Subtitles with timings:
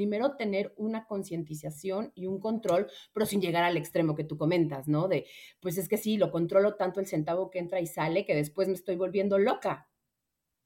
[0.00, 4.88] primero tener una concientización y un control, pero sin llegar al extremo que tú comentas,
[4.88, 5.08] ¿no?
[5.08, 5.26] De,
[5.60, 8.66] pues es que sí, lo controlo tanto el centavo que entra y sale que después
[8.66, 9.90] me estoy volviendo loca.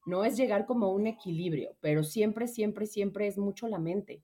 [0.06, 4.22] No es llegar como a un equilibrio, pero siempre, siempre, siempre es mucho la mente.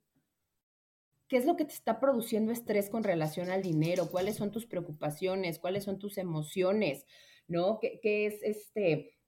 [1.26, 4.12] ¿Qué es lo que te está produciendo estrés con relación al dinero?
[4.12, 5.58] ¿Cuáles son tus preocupaciones?
[5.58, 7.04] ¿Cuáles son tus emociones?
[7.48, 7.80] ¿No?
[7.80, 9.18] ¿Qué, qué es este?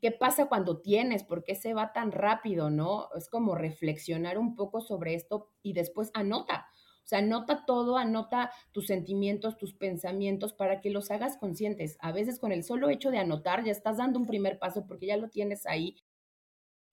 [0.00, 1.24] ¿Qué pasa cuando tienes?
[1.24, 2.70] ¿Por qué se va tan rápido?
[2.70, 3.08] ¿No?
[3.16, 6.66] Es como reflexionar un poco sobre esto y después anota.
[7.04, 11.96] O sea, anota todo, anota tus sentimientos, tus pensamientos para que los hagas conscientes.
[12.00, 15.06] A veces con el solo hecho de anotar ya estás dando un primer paso porque
[15.06, 15.96] ya lo tienes ahí.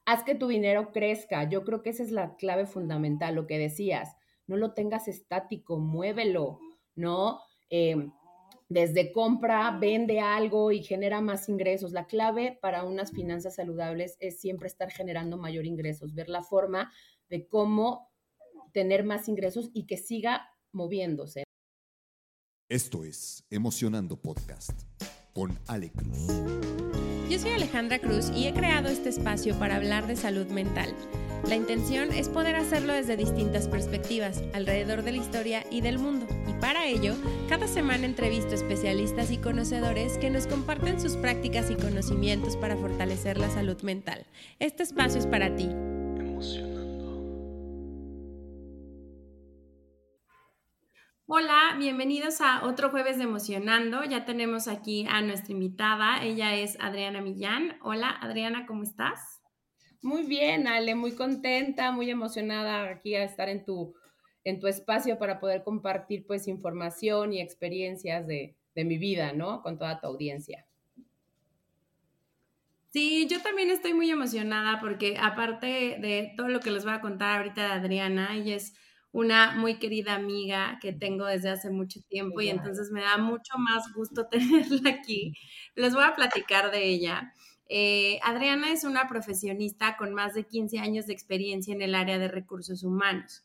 [0.05, 1.49] Haz que tu dinero crezca.
[1.49, 4.16] Yo creo que esa es la clave fundamental, lo que decías
[4.48, 6.59] no lo tengas estático, muévelo,
[6.96, 7.41] ¿no?
[7.70, 8.12] Em,
[8.68, 11.92] desde compra, vende algo y genera más ingresos.
[11.92, 16.91] La clave para unas finanzas saludables es siempre estar generando mayor ingresos, ver la forma
[17.30, 18.12] de cómo
[18.72, 21.44] tener más ingresos y que siga moviéndose.
[22.70, 24.72] Esto es Emocionando Podcast
[25.34, 26.27] con Ale Cruz.
[27.29, 30.94] Yo soy Alejandra Cruz y he creado este espacio para hablar de salud mental
[31.48, 36.26] la intención es poder hacerlo desde distintas perspectivas, alrededor de la historia y del mundo.
[36.48, 37.13] Y para ello,
[37.48, 43.38] cada semana entrevisto especialistas y conocedores que nos comparten sus prácticas y conocimientos para fortalecer
[43.38, 44.26] la salud mental.
[44.60, 45.70] Este espacio es para ti.
[51.27, 54.04] Hola, bienvenidos a otro jueves de Emocionando.
[54.04, 56.23] Ya tenemos aquí a nuestra invitada.
[56.23, 57.77] Ella es Adriana Millán.
[57.82, 59.45] Hola, Adriana, ¿cómo estás?
[60.01, 63.93] Muy bien, Ale, muy contenta, muy emocionada aquí a estar en tu,
[64.46, 69.62] en tu espacio para poder compartir pues información y experiencias de, de mi vida, ¿no?
[69.62, 70.66] Con toda tu audiencia.
[72.91, 77.01] Sí, yo también estoy muy emocionada porque aparte de todo lo que les voy a
[77.01, 78.73] contar ahorita de Adriana, ella es
[79.12, 83.57] una muy querida amiga que tengo desde hace mucho tiempo y entonces me da mucho
[83.57, 85.34] más gusto tenerla aquí.
[85.75, 87.33] Les voy a platicar de ella.
[87.67, 92.19] Eh, Adriana es una profesionista con más de 15 años de experiencia en el área
[92.19, 93.43] de recursos humanos.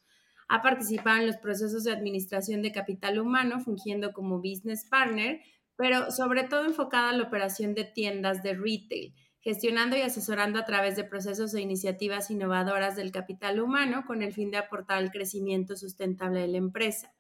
[0.49, 5.41] Ha participado en los procesos de administración de capital humano, fungiendo como business partner,
[5.77, 10.67] pero sobre todo enfocada a la operación de tiendas de retail, gestionando y asesorando a
[10.67, 15.11] través de procesos e iniciativas innovadoras del capital humano con el fin de aportar al
[15.11, 17.15] crecimiento sustentable de la empresa.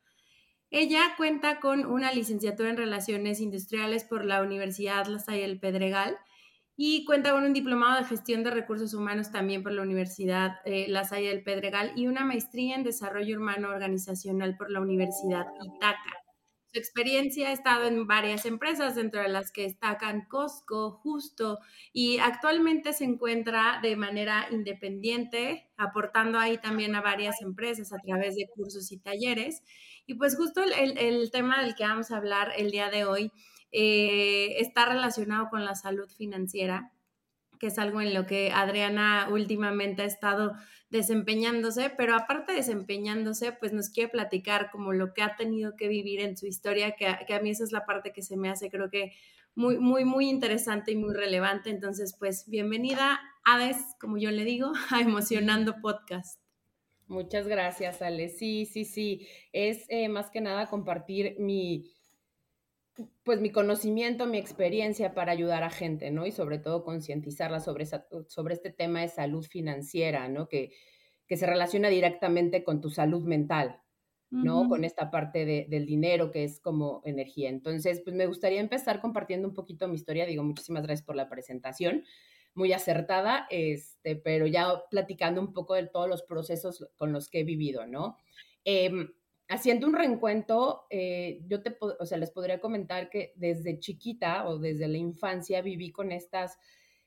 [0.70, 6.16] Ella cuenta con una licenciatura en Relaciones Industriales por la Universidad La Salle del Pedregal,
[6.82, 10.86] y cuenta con un diplomado de gestión de recursos humanos también por la Universidad eh,
[10.88, 16.22] La Salle del Pedregal y una maestría en desarrollo humano organizacional por la Universidad Itaca.
[16.72, 21.58] Su experiencia ha estado en varias empresas, dentro de las que destacan Costco, Justo,
[21.92, 28.36] y actualmente se encuentra de manera independiente, aportando ahí también a varias empresas a través
[28.36, 29.62] de cursos y talleres.
[30.06, 33.30] Y pues justo el, el tema del que vamos a hablar el día de hoy
[33.72, 36.92] eh, está relacionado con la salud financiera,
[37.58, 40.54] que es algo en lo que Adriana últimamente ha estado
[40.90, 45.88] desempeñándose, pero aparte de desempeñándose, pues nos quiere platicar como lo que ha tenido que
[45.88, 48.70] vivir en su historia, que, a mí esa es la parte que se me hace
[48.70, 49.12] creo que
[49.54, 51.70] muy, muy, muy interesante y muy relevante.
[51.70, 56.40] Entonces, pues bienvenida, Ades, como yo le digo, a Emocionando Podcast.
[57.06, 58.28] Muchas gracias, Ale.
[58.28, 59.26] Sí, sí, sí.
[59.52, 61.90] Es eh, más que nada compartir mi,
[63.22, 66.26] pues mi conocimiento, mi experiencia para ayudar a gente, ¿no?
[66.26, 70.48] Y sobre todo concientizarla sobre, sobre este tema de salud financiera, ¿no?
[70.48, 70.72] Que,
[71.26, 73.80] que se relaciona directamente con tu salud mental,
[74.30, 74.68] ¿no?
[74.68, 77.48] Con esta parte del dinero que es como energía.
[77.48, 80.26] Entonces, pues me gustaría empezar compartiendo un poquito mi historia.
[80.26, 82.04] Digo, muchísimas gracias por la presentación,
[82.54, 87.40] muy acertada, este, pero ya platicando un poco de todos los procesos con los que
[87.40, 88.16] he vivido, ¿no?
[88.64, 89.12] Em,
[89.50, 94.58] haciendo un reencuentro, eh, yo te, o sea, les podría comentar que desde chiquita o
[94.58, 96.56] desde la infancia viví con estas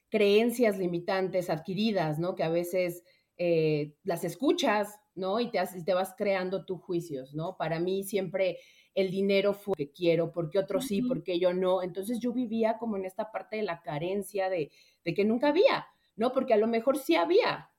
[0.09, 2.35] creencias limitantes adquiridas, ¿no?
[2.35, 3.03] Que a veces
[3.37, 5.39] eh, las escuchas, ¿no?
[5.39, 7.55] Y te, te vas creando tus juicios, ¿no?
[7.57, 8.59] Para mí siempre
[8.93, 11.81] el dinero fue que quiero, porque otros sí, porque yo no.
[11.81, 14.69] Entonces yo vivía como en esta parte de la carencia de,
[15.05, 15.87] de que nunca había,
[16.17, 16.33] ¿no?
[16.33, 17.71] Porque a lo mejor sí había,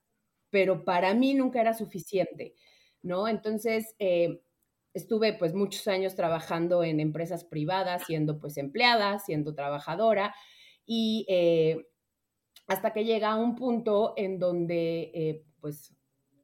[0.49, 2.55] pero para mí nunca era suficiente,
[3.03, 3.27] ¿no?
[3.27, 4.41] Entonces, eh,
[4.95, 10.33] estuve pues muchos años trabajando en empresas privadas, siendo pues empleada, siendo trabajadora
[10.85, 11.85] y eh,
[12.67, 15.93] hasta que llega a un punto en donde eh, pues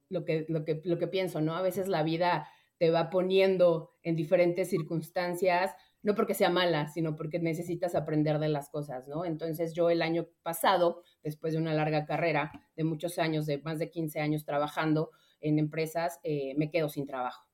[0.09, 1.55] lo que, lo, que, lo que pienso, ¿no?
[1.55, 5.71] A veces la vida te va poniendo en diferentes circunstancias,
[6.03, 9.23] no porque sea mala, sino porque necesitas aprender de las cosas, ¿no?
[9.23, 13.79] Entonces yo el año pasado, después de una larga carrera de muchos años, de más
[13.79, 17.50] de 15 años trabajando, en empresas, eh, me quedo sin trabajo.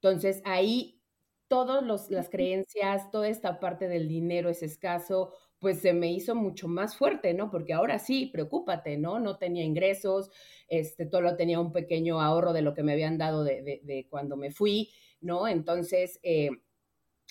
[0.00, 1.00] Entonces ahí
[1.48, 6.68] todas las creencias, toda esta parte del dinero es escaso, pues se me hizo mucho
[6.68, 7.50] más fuerte, ¿no?
[7.50, 9.18] Porque ahora sí, preocúpate, ¿no?
[9.18, 10.30] No tenía ingresos,
[10.68, 14.50] este, todo tenía un pequeño ahorro de lo que me habían dado de, cuando me
[14.52, 14.90] fui,
[15.20, 15.48] ¿no?
[15.48, 16.50] Entonces, eh,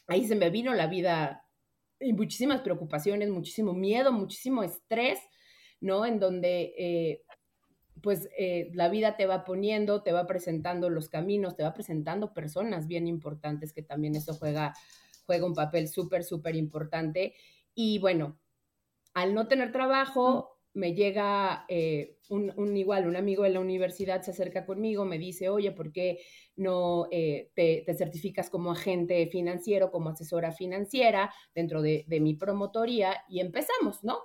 [0.08, 1.46] ahí se me vino la vida
[2.00, 5.20] y muchísimas preocupaciones, muchísimo miedo, muchísimo estrés,
[5.82, 6.06] ¿no?
[6.06, 7.24] En donde, eh,
[8.02, 12.34] pues, eh, la vida te va poniendo, te va presentando los caminos, te va presentando
[12.34, 14.74] personas bien importantes, que también eso juega,
[15.26, 17.36] juega un papel súper, súper importante.
[17.74, 18.40] Y bueno,
[19.14, 24.32] al no tener trabajo, me llega eh, un, igual, un amigo de la universidad se
[24.32, 26.20] acerca conmigo, me dice, oye, ¿por qué
[26.56, 33.24] no eh, te, certificas como agente financiero, como asesora financiera dentro de, de mi promotoría?
[33.28, 34.20] Y empezamos, ¿no?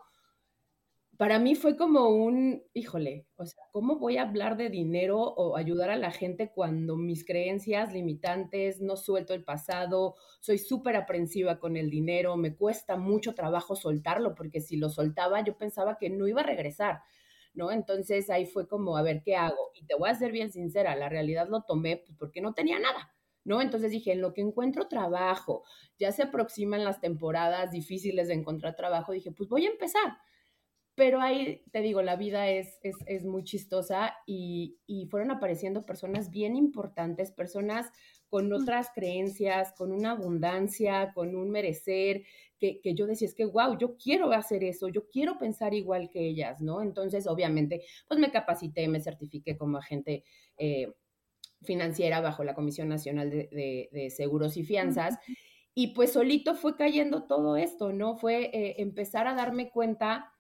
[1.23, 5.57] Para mí fue como un, híjole, o sea, ¿cómo voy a hablar de dinero o
[5.57, 11.61] ayudar a la gente cuando mis creencias limitantes, no suelto el pasado, soy súper aprensiva
[11.61, 16.11] con el dinero, me cuesta mucho trabajo soltarlo, porque si lo soltaba yo pensaba que
[16.11, 17.03] no iba a regresar,
[17.55, 17.71] ¿no?
[17.71, 19.71] Entonces ahí fue como, a ver, ¿qué hago?
[19.75, 22.81] Y te voy a ser bien sincera, la realidad lo tomé pues, porque no tenía
[22.81, 23.13] nada.
[23.45, 23.63] ¿no?
[23.63, 25.63] Entonces dije, en lo que encuentro trabajo,
[26.01, 30.19] ya se aproximan las temporadas difíciles de encontrar trabajo, dije, pues voy a empezar.
[30.95, 34.79] Pero ahí, te digo, la vida es, es, muy chistosa y,
[35.11, 37.91] fueron apareciendo personas bien importantes, personas
[38.29, 38.53] con mm.
[38.53, 42.25] otras creencias, con una abundancia, con un merecer,
[42.59, 46.29] que, yo decía, es que, wow, yo quiero hacer eso, yo quiero pensar igual que
[46.29, 46.83] ellas, ¿no?
[46.83, 50.25] Entonces, obviamente, pues me capacité, me certifiqué como agente
[50.57, 50.93] eh,
[51.63, 55.19] financiera bajo la Comisión Nacional de, Seguros y Fianzas.
[55.75, 58.17] Y pues solito fue cayendo todo esto, ¿no?
[58.17, 60.32] Fue eh, empezar a darme cuenta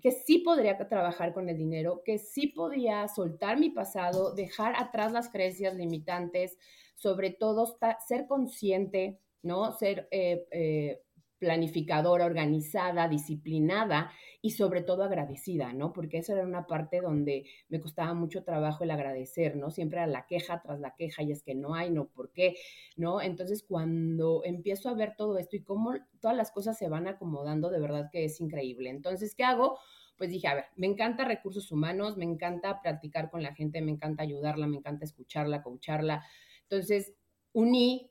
[0.00, 5.12] que sí podría trabajar con el dinero, que sí podía soltar mi pasado, dejar atrás
[5.12, 6.56] las creencias limitantes,
[6.94, 9.72] sobre todo ser consciente, ¿no?
[9.72, 11.02] Ser eh, eh,
[11.38, 14.10] planificadora, organizada, disciplinada
[14.42, 15.92] y sobre todo agradecida, ¿no?
[15.92, 19.70] Porque esa era una parte donde me costaba mucho trabajo el agradecer, ¿no?
[19.70, 22.56] Siempre era la queja tras la queja y es que no hay, no, ¿por qué?
[22.96, 23.20] ¿No?
[23.20, 27.70] Entonces cuando empiezo a ver todo esto y cómo todas las cosas se van acomodando,
[27.70, 28.90] de verdad que es increíble.
[28.90, 29.78] Entonces, ¿qué hago?
[30.16, 33.92] Pues dije, a ver, me encanta recursos humanos, me encanta practicar con la gente, me
[33.92, 36.24] encanta ayudarla, me encanta escucharla, coacharla.
[36.62, 37.14] Entonces,
[37.52, 38.10] uní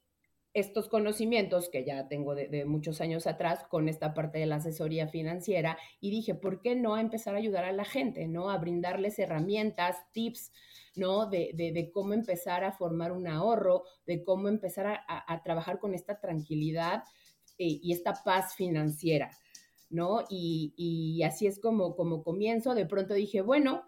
[0.60, 5.08] estos conocimientos que ya tengo de, muchos años atrás con esta parte de la asesoría
[5.08, 8.50] financiera y dije, ¿por qué no empezar a ayudar a la gente, ¿no?
[8.50, 10.52] A brindarles herramientas, tips,
[10.96, 11.28] ¿no?
[11.28, 17.04] De, cómo empezar a formar un ahorro, de cómo empezar a, trabajar con esta tranquilidad
[17.60, 19.30] eh, y esta paz financiera,
[19.92, 20.24] ¿no?
[20.28, 22.74] Y, así es como, como comienzo.
[22.74, 23.84] De pronto dije, bueno,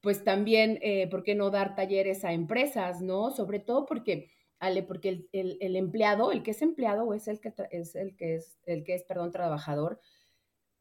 [0.00, 3.30] pues también, eh, ¿por qué no dar talleres a empresas, ¿no?
[3.30, 4.30] Sobre todo porque
[4.60, 8.34] Ale, porque el, empleado, el que es empleado o es el que es el que
[8.36, 9.98] es el perdón, trabajador,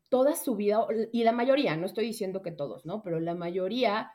[0.10, 3.02] toda su vida, y la mayoría, no estoy diciendo que todos, ¿no?
[3.02, 4.12] Pero la mayoría,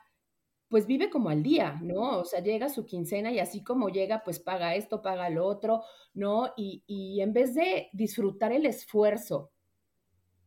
[0.69, 2.19] pues vive como al día, ¿no?
[2.19, 5.81] O sea, llega su quincena y así como llega, pues paga esto, paga lo otro,
[6.13, 6.53] ¿no?
[6.55, 9.51] Y, en vez de disfrutar el esfuerzo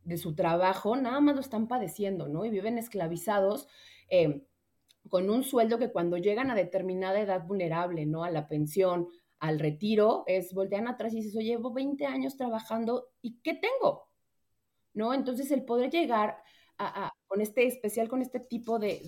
[0.05, 2.45] de su trabajo, nada más lo están padeciendo, ¿no?
[2.45, 3.67] Y viven esclavizados.
[4.09, 4.45] Eh,
[5.07, 8.23] con un sueldo que cuando llegan a determinada edad vulnerable, ¿no?
[8.23, 9.07] A la pensión,
[9.39, 14.09] al retiro, es voltean atrás y dices, oye, llevo 20 años trabajando y ¿qué tengo?
[14.93, 15.13] ¿No?
[15.13, 16.37] Entonces el poder llegar
[16.77, 19.01] a, con este, especial con este tipo de,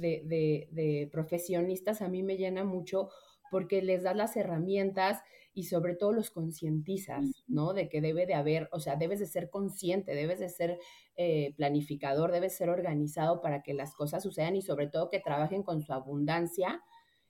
[0.71, 3.09] de profesionistas, a mí me llena mucho
[3.51, 5.21] porque les das las herramientas
[5.53, 7.73] y sobre todo los concientizas, ¿no?
[7.73, 10.79] De que debe de haber, o sea, debes de ser consciente, debes de ser
[11.17, 15.63] eh, planificador, debes ser organizado para que las cosas sucedan y sobre todo que trabajen
[15.63, 16.81] con su abundancia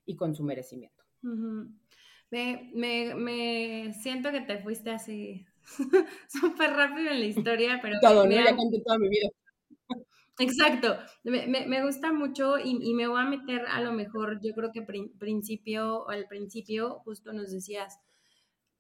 [0.06, 1.04] y con su merecimiento.
[2.30, 2.70] me,
[3.16, 5.48] me, siento que te fuiste así
[6.30, 7.98] súper rápido en la historia, pero...
[8.00, 8.32] todo, ¿no?
[8.32, 9.28] Ya conté toda mi vida.
[10.40, 14.54] Exacto, me, me, gusta mucho y, y, me voy a meter a lo mejor, yo
[14.54, 18.00] creo que principio, al principio justo nos decías,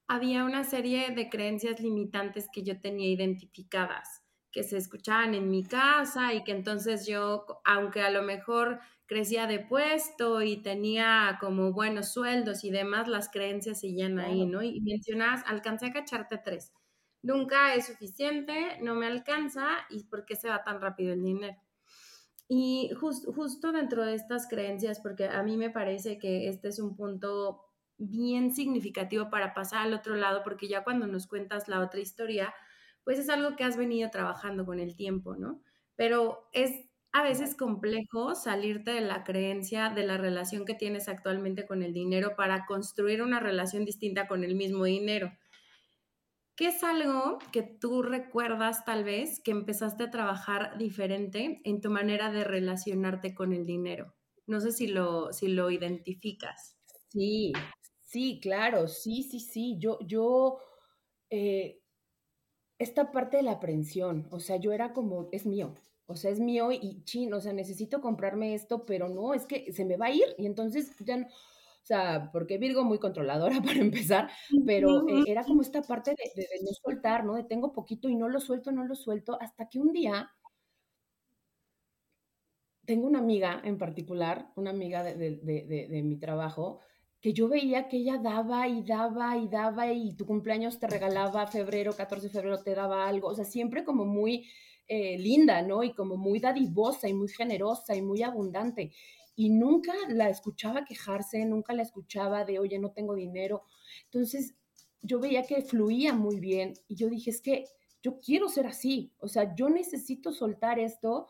[0.07, 5.63] había una serie de creencias limitantes que yo tenía identificadas, que se escuchaban en mi
[5.63, 11.71] casa y que entonces yo, aunque a lo mejor crecía de puesto y tenía como
[11.71, 14.61] buenos sueldos y demás, las creencias seguían ahí, ¿no?
[14.63, 16.73] Y mencionabas, alcancé a cacharte tres.
[17.23, 21.57] Nunca es suficiente, no me alcanza y ¿por qué se va tan rápido el dinero?
[22.47, 26.95] Y justo dentro de estas creencias, porque a mí me parece que este es un
[26.97, 27.61] punto
[27.97, 32.53] bien significativo para pasar al otro lado, porque ya cuando nos cuentas la otra historia,
[33.03, 35.61] pues es algo que has venido trabajando con el tiempo, ¿no?
[35.95, 41.65] Pero es a veces complejo salirte de la creencia de la relación que tienes actualmente
[41.67, 45.31] con el dinero para construir una relación distinta con el mismo dinero.
[46.55, 51.89] ¿Qué es algo que tú recuerdas tal vez que empezaste a trabajar diferente en tu
[51.89, 54.13] manera de relacionarte con el dinero?
[54.47, 56.77] No sé si lo, si lo identificas.
[57.09, 57.53] Sí,
[58.01, 59.77] sí, claro, sí, sí, sí.
[59.79, 60.59] Yo, yo,
[61.29, 61.81] eh,
[62.79, 65.75] esta parte de la aprensión, o sea, yo era como, es mío,
[66.07, 69.71] o sea, es mío y chin, o sea, necesito comprarme esto, pero no, es que
[69.71, 71.27] se me va a ir y entonces ya no,
[71.83, 74.29] o sea, porque Virgo muy controladora para empezar,
[74.65, 77.35] pero eh, era como esta parte de, no soltar, ¿no?
[77.35, 80.31] De tengo poquito y no lo suelto, no lo suelto, hasta que un día
[82.85, 86.79] tengo una amiga en particular, una amiga de, de mi trabajo,
[87.21, 91.45] que yo veía que ella daba y daba y daba y tu cumpleaños te regalaba
[91.47, 94.47] febrero, 14 de febrero te daba algo, o sea, siempre como muy
[94.87, 95.83] eh, linda, ¿no?
[95.83, 98.91] Y como muy dadivosa y muy generosa y muy abundante.
[99.35, 103.63] Y nunca la escuchaba quejarse, nunca la escuchaba de, oye, no tengo dinero.
[104.05, 104.55] Entonces,
[105.01, 107.65] yo veía que fluía muy bien y yo dije, es que
[108.03, 111.27] yo quiero ser así, o sea, yo necesito soltar esto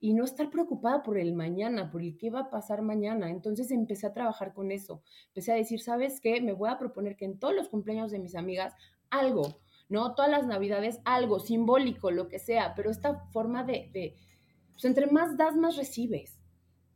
[0.00, 3.30] y no estar preocupada por el mañana, por el qué va a pasar mañana.
[3.30, 5.02] Entonces empecé a trabajar con eso.
[5.28, 6.42] Empecé a decir, ¿sabes qué?
[6.42, 8.74] Me voy a proponer que en todos los cumpleaños de mis amigas
[9.08, 10.14] algo, ¿no?
[10.14, 14.16] Todas las navidades algo simbólico, lo que sea, pero esta forma de, de
[14.72, 16.38] pues entre más das, más recibes.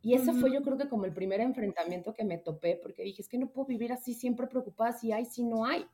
[0.08, 3.20] Y ese fue yo creo que como el primer enfrentamiento que me topé, porque dije,
[3.20, 5.84] es que no puedo vivir así siempre preocupada si hay, si no hay.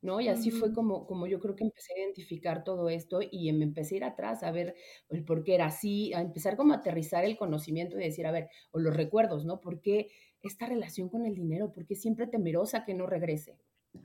[0.00, 0.20] ¿No?
[0.20, 3.64] Y así fue como, como yo creo que empecé a identificar todo esto y me
[3.64, 4.76] empecé a ir atrás a ver
[5.08, 8.30] el por qué era así, a empezar como a aterrizar el conocimiento y decir, a
[8.30, 9.60] ver, o los recuerdos, ¿no?
[9.60, 11.72] ¿Por qué esta relación con el dinero?
[11.72, 13.58] ¿Por qué siempre temerosa que no regrese?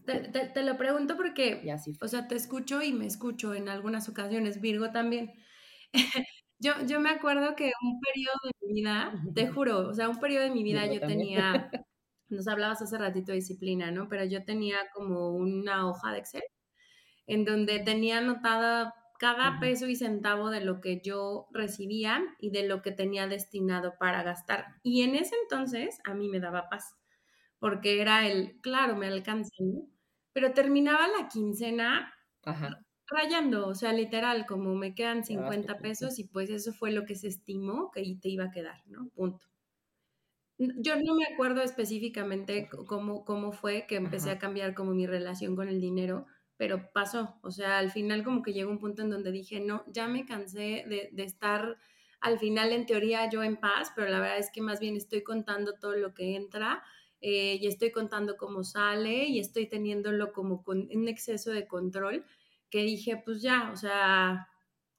[0.05, 1.61] Te, lo pregunto porque,
[2.01, 5.31] o sea, te escucho y me escucho en algunas ocasiones, Virgo también.
[6.59, 10.19] yo, yo me acuerdo que un periodo de mi vida, te juro, o sea, un
[10.19, 11.71] periodo de mi vida yo tenía,
[12.29, 14.07] nos hablabas hace ratito de disciplina, ¿no?
[14.09, 16.43] Pero yo tenía como una hoja de Excel
[17.27, 22.67] en donde tenía anotada cada peso y centavo de lo que yo recibía y de
[22.67, 24.65] lo que tenía destinado para gastar.
[24.81, 26.95] Y en ese entonces a mí me daba paz
[27.59, 29.51] porque era el, claro, me alcanza,
[30.33, 32.13] Pero terminaba la quincena
[33.09, 37.15] rayando, o sea, literal, como me quedan 50 pesos y pues eso fue lo que
[37.15, 39.09] se estimó que te iba a quedar, ¿no?
[39.09, 39.47] Punto.
[40.57, 45.55] Yo no me acuerdo específicamente cómo, cómo fue que empecé a cambiar como mi relación
[45.55, 46.25] con el dinero,
[46.57, 47.39] pero pasó.
[47.43, 50.25] O sea, al final como que llegó un punto en donde dije, no, ya me
[50.25, 51.77] cansé de, de estar
[52.19, 55.23] al final en teoría yo en paz, pero la verdad es que más bien estoy
[55.23, 56.83] contando todo lo que entra
[57.21, 62.25] eh, y estoy contando cómo sale y estoy teniéndolo como con un exceso de control
[62.69, 64.47] que dije, pues ya, o sea,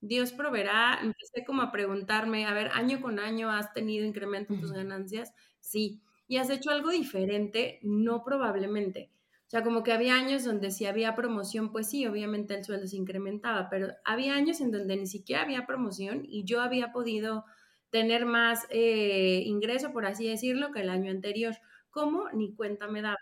[0.00, 0.98] Dios proveerá.
[1.02, 5.32] Empecé como a preguntarme, a ver, año con año has tenido incremento en tus ganancias,
[5.60, 6.02] sí.
[6.26, 7.80] ¿Y has hecho algo diferente?
[7.82, 9.10] No probablemente.
[9.46, 12.86] O sea, como que había años donde si había promoción, pues sí, obviamente el sueldo
[12.86, 17.44] se incrementaba, pero había años en donde ni siquiera había promoción y yo había podido
[17.90, 21.56] tener más eh, ingreso, por así decirlo, que el año anterior
[21.90, 23.18] cómo ni cuenta me daba.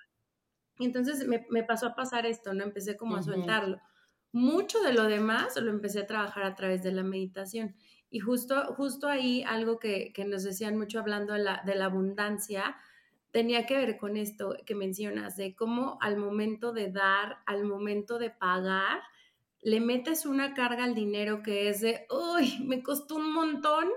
[0.79, 2.63] Y entonces me, pasó a pasar esto, ¿no?
[2.63, 3.81] Empecé como a soltarlo.
[4.33, 7.75] Mucho de lo demás lo empecé a trabajar a través de la meditación.
[8.11, 12.77] Y justo, justo ahí algo que, nos decían mucho hablando de la, de la abundancia,
[13.31, 18.19] tenía que ver con esto que mencionas, de cómo al momento de dar, al momento
[18.19, 19.01] de pagar,
[19.61, 23.89] le metes una carga al dinero que es de, uy, me costó un montón,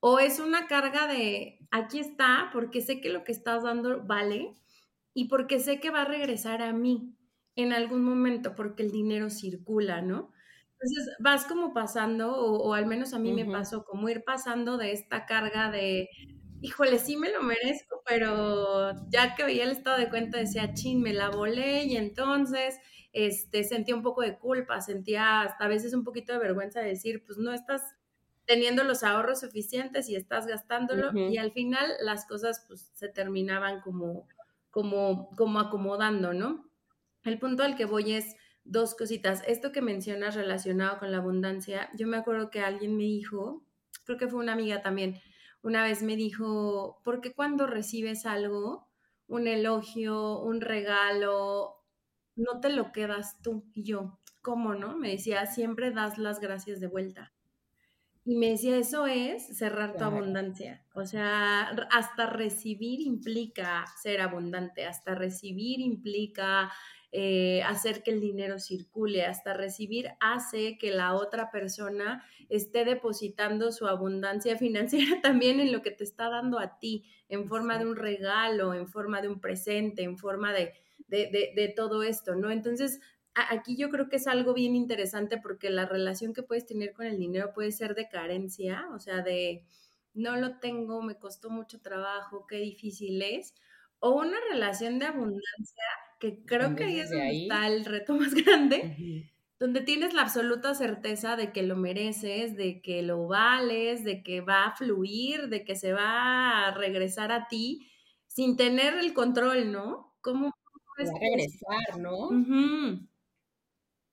[0.00, 4.54] o es una carga de, aquí está, porque sé que lo que estás dando vale
[5.12, 7.17] y porque sé que va a regresar a mí
[7.58, 10.30] en algún momento, porque el dinero circula, ¿no?
[10.74, 14.92] Entonces vas como pasando, o, al menos a mí me pasó, como ir pasando de
[14.92, 16.08] esta carga de,
[16.60, 21.02] híjole, sí me lo merezco, pero ya que veía el estado de cuenta decía, chin,
[21.02, 22.78] me la volé y entonces
[23.12, 26.90] este, sentía un poco de culpa, sentía hasta a veces un poquito de vergüenza de
[26.90, 27.82] decir, pues no estás
[28.44, 33.80] teniendo los ahorros suficientes y estás gastándolo y al final las cosas pues se terminaban
[33.80, 34.28] como,
[34.70, 36.67] como, como acomodando, ¿no?
[37.28, 39.42] El punto al que voy es dos cositas.
[39.46, 43.66] Esto que mencionas relacionado con la abundancia, yo me acuerdo que alguien me dijo,
[44.04, 45.20] creo que fue una amiga también,
[45.62, 48.88] una vez me dijo, ¿por qué cuando recibes algo,
[49.26, 51.84] un elogio, un regalo,
[52.34, 53.66] no te lo quedas tú?
[53.74, 54.96] Y yo, ¿cómo no?
[54.96, 57.34] Me decía, siempre das las gracias de vuelta.
[58.24, 60.84] Y me decía, eso es cerrar tu abundancia.
[60.94, 66.70] O sea, hasta recibir implica ser abundante, hasta recibir implica
[67.12, 73.72] eh, hacer que el dinero circule, hasta recibir hace que la otra persona esté depositando
[73.72, 77.86] su abundancia financiera también en lo que te está dando a ti, en forma de
[77.86, 80.74] un regalo, en forma de un presente, en forma de,
[81.06, 82.50] de, de todo esto, ¿no?
[82.50, 83.00] Entonces,
[83.34, 87.06] aquí yo creo que es algo bien interesante porque la relación que puedes tener con
[87.06, 89.64] el dinero puede ser de carencia, o sea, de
[90.14, 93.54] no lo tengo, me costó mucho trabajo, qué difícil es,
[94.00, 95.84] o una relación de abundancia,
[96.18, 100.74] que creo que ahí es donde está el reto más grande, donde tienes la absoluta
[100.74, 105.64] certeza de que lo mereces, de que lo vales, de que va a fluir, de
[105.64, 107.88] que se va a regresar a ti
[108.26, 110.14] sin tener el control, ¿no?
[110.20, 110.46] ¿Cómo?
[110.46, 112.30] Va a regresar, ¿no?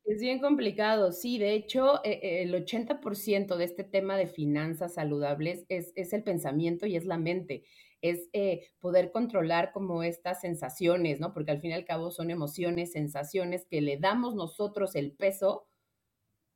[0.05, 1.39] Es bien complicado, sí.
[1.39, 6.23] De hecho, eh, eh, el 80% de este tema de finanzas saludables es, es, el
[6.23, 7.63] pensamiento y es la mente.
[8.01, 11.33] Es eh, poder controlar como estas sensaciones, ¿no?
[11.33, 15.67] Porque al fin y al cabo son emociones, sensaciones que le damos nosotros el peso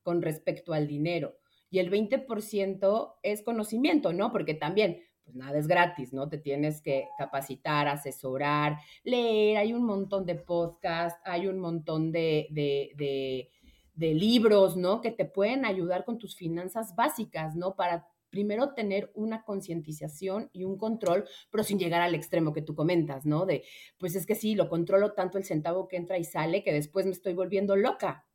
[0.03, 1.37] con respecto al dinero.
[1.69, 4.31] Y el 20% es conocimiento, ¿no?
[4.31, 6.27] Porque también pues nada es gratis, ¿no?
[6.27, 12.47] Te tienes que capacitar, asesorar, leer, hay un montón de podcasts, hay un montón de,
[12.49, 13.51] de,
[13.93, 15.01] de, libros, ¿no?
[15.01, 17.75] Que te pueden ayudar con tus finanzas básicas, ¿no?
[17.75, 22.75] Para primero tener una concientización y un control, pero sin llegar al extremo que tú
[22.75, 23.45] comentas, ¿no?
[23.45, 23.63] De,
[23.97, 27.05] pues es que sí, lo controlo tanto el centavo que entra y sale que después
[27.05, 28.25] me estoy volviendo loca.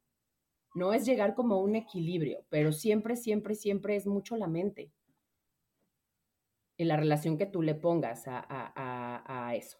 [0.75, 4.93] No es llegar como a un equilibrio, pero siempre, siempre, siempre es mucho la mente
[6.79, 9.79] en la relación que tú le pongas a, a, a, eso.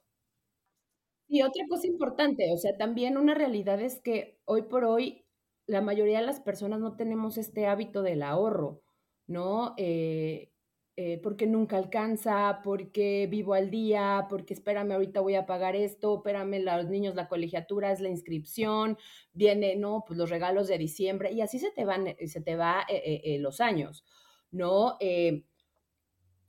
[1.27, 5.25] Y otra cosa importante, o sea, también una realidad es que hoy por hoy
[5.67, 8.84] la mayoría de las personas no tenemos este hábito del ahorro,
[9.27, 9.75] ¿no?
[9.77, 10.51] Eh,
[10.97, 16.17] eh, porque nunca alcanza, porque vivo al día, porque espérame, ahorita voy a pagar esto,
[16.17, 18.97] espérame, los niños, la colegiatura es la inscripción,
[19.33, 22.85] viene, no, pues los regalos de diciembre, y así se te van, se te va
[22.89, 24.05] eh, los años,
[24.53, 24.97] ¿no?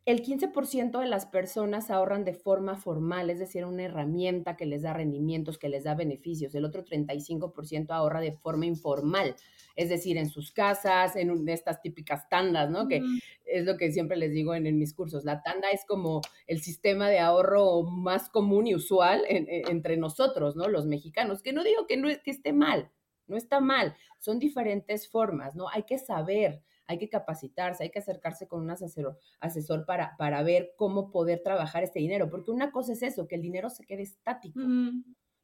[0.05, 4.83] El 15% de las personas ahorran de forma formal, es decir, una herramienta que les
[4.83, 6.53] da rendimientos, que les da beneficios.
[6.53, 9.35] El otro 35% ahorra de forma informal,
[9.75, 12.87] es decir, en sus casas, en estas típicas tandas, ¿no?
[12.87, 13.01] Que
[13.45, 15.25] es lo que siempre les digo en, mis cursos.
[15.25, 20.67] La tanda es como el sistema de ahorro más común y usual entre nosotros, ¿no?
[20.67, 22.91] Los mexicanos, que no digo que, no, que esté mal,
[23.25, 25.67] no está mal, son diferentes formas, ¿no?
[25.69, 30.43] Hay que saber hay que capacitarse, hay que acercarse con un asesor, asesor para, para
[30.43, 33.85] ver cómo poder trabajar este dinero, porque una cosa es eso, que el dinero se
[33.85, 34.59] quede estático,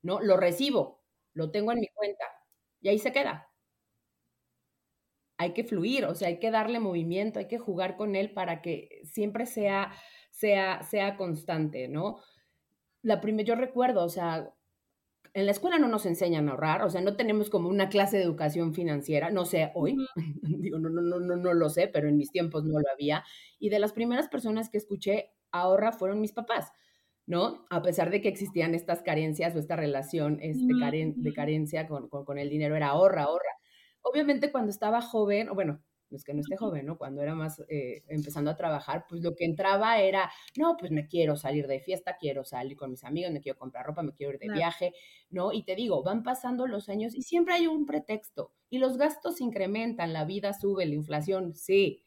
[0.02, 0.22] ¿no?
[0.22, 1.02] Lo recibo,
[1.34, 2.26] lo tengo en mi cuenta
[2.82, 3.50] y ahí se queda.
[5.38, 8.62] Hay que fluir, o sea, hay que darle movimiento, hay que jugar con él para
[8.62, 9.92] que siempre sea,
[10.30, 12.20] sea, sea constante, ¿no?
[13.02, 14.54] La primera, yo recuerdo, o sea,
[15.34, 18.18] en la escuela no nos enseñan a ahorrar, o sea, no tenemos como una clase
[18.18, 19.96] de educación financiera, no sé hoy,
[20.42, 23.24] digo, no, no, no, no, no lo sé, pero en mis tiempos no lo había.
[23.60, 26.72] Y de las primeras personas que escuché ahorra fueron mis papás,
[27.26, 27.66] ¿no?
[27.70, 30.74] A pesar de que existían estas carencias o esta relación este,
[31.16, 33.52] de carencia con, con, con el dinero, era ahorra, ahorra.
[34.02, 35.82] Obviamente cuando estaba joven, bueno,
[36.12, 36.98] no es que no esté joven, ¿no?
[36.98, 41.08] Cuando era más eh, empezando a trabajar, pues lo que entraba era, no, pues me
[41.08, 44.34] quiero salir de fiesta, quiero salir con mis amigos, me quiero comprar ropa, me quiero
[44.34, 44.94] ir de viaje,
[45.30, 45.54] ¿no?
[45.54, 49.42] Y te digo, van pasando los años y siempre hay un pretexto y los gastos
[49.42, 52.04] incrementan, la vida sube, la inflación, sí,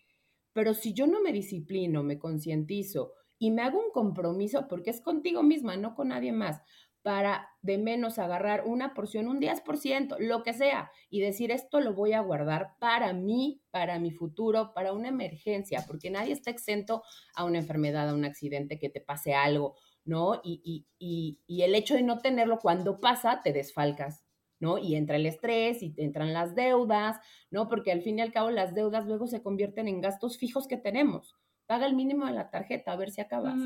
[0.53, 5.01] pero si yo no me disciplino, me concientizo y me hago un compromiso, porque es
[5.01, 6.62] contigo misma, no con nadie más,
[7.05, 11.93] para de menos agarrar una porción, un 10%, lo que sea, y decir esto lo
[11.93, 17.03] voy a guardar para mí, para mi futuro, para una emergencia, porque nadie está exento
[17.37, 20.40] a una enfermedad, a un accidente, que te pase algo, ¿no?
[20.43, 24.25] Y, y, el hecho de no tenerlo cuando pasa, te desfalcas,
[24.59, 24.79] ¿no?
[24.79, 27.19] Y entra el estrés y entran las deudas,
[27.51, 27.69] ¿no?
[27.69, 30.79] Porque al fin y al cabo las deudas luego se convierten en gastos fijos que
[30.79, 31.35] tenemos.
[31.67, 33.59] Paga el mínimo de la tarjeta a ver si acabas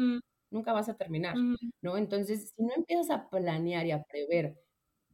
[0.51, 1.37] nunca vas a terminar,
[1.83, 1.97] ¿no?
[1.97, 4.59] Entonces, si no empiezas a planear y a prever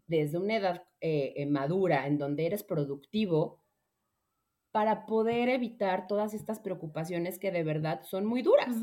[0.07, 3.63] desde una edad eh, eh, madura en donde eres productivo,
[4.75, 8.75] para poder evitar todas estas preocupaciones que de verdad son muy duras.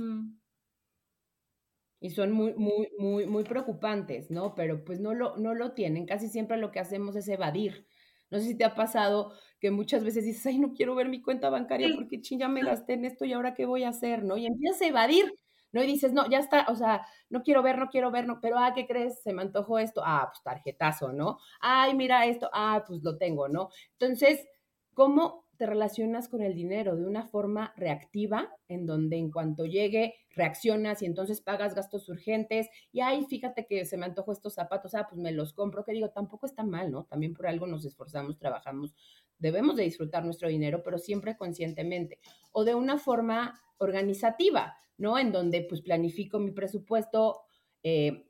[1.99, 4.55] Y son muy, muy, muy, muy preocupantes, ¿no?
[4.55, 6.05] Pero pues no lo, no lo tienen.
[6.05, 7.85] Casi siempre lo que hacemos es evadir.
[8.31, 11.21] No sé si te ha pasado que muchas veces dices, ay, no quiero ver mi
[11.21, 14.23] cuenta bancaria porque ching, ya me gasté en esto y ahora qué voy a hacer,
[14.23, 14.37] ¿no?
[14.37, 15.33] Y empiezas a evadir
[15.71, 15.83] ¿no?
[15.83, 18.57] Y dices, no, ya está, o sea, no quiero ver, no quiero ver, no, pero,
[18.59, 19.21] ah, ¿qué crees?
[19.21, 21.37] Se me antojó esto, ah, pues tarjetazo, ¿no?
[21.59, 23.69] Ay, mira esto, ah, pues lo tengo, ¿no?
[23.93, 24.45] Entonces,
[24.93, 30.15] ¿cómo te relacionas con el dinero de una forma reactiva, en donde en cuanto llegue
[30.31, 34.95] reaccionas y entonces pagas gastos urgentes y ay, fíjate que se me antojó estos zapatos,
[34.95, 37.03] ah, pues me los compro, que digo, tampoco está mal, ¿no?
[37.03, 38.95] También por algo nos esforzamos, trabajamos,
[39.37, 42.17] debemos de disfrutar nuestro dinero, pero siempre conscientemente.
[42.51, 45.17] O de una forma organizativa, ¿no?
[45.17, 47.41] En donde pues planifico mi presupuesto,
[47.83, 48.27] eh,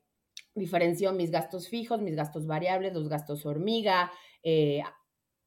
[0.55, 4.11] diferencio mis gastos fijos, mis gastos variables, los gastos hormiga,
[4.43, 4.81] eh,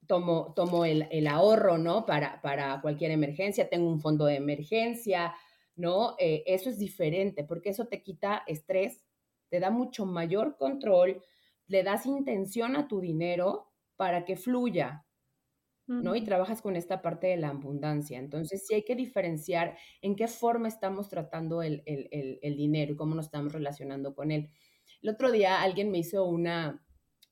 [0.06, 2.04] tomo, tomo el, ahorro, ¿no?
[2.04, 5.34] Para, para cualquier emergencia, tengo un fondo de emergencia,
[5.76, 6.14] ¿no?
[6.18, 9.04] Eh, eso es diferente porque eso te quita estrés,
[9.48, 11.22] te da mucho mayor control,
[11.66, 15.06] le das intención a tu dinero para que fluya,
[15.86, 16.16] ¿no?
[16.16, 18.18] Y trabajas con esta parte de la abundancia.
[18.18, 23.14] Entonces, sí hay que diferenciar en qué forma estamos tratando el, el dinero y cómo
[23.14, 24.50] nos estamos relacionando con él.
[25.02, 26.82] El otro día alguien me hizo una,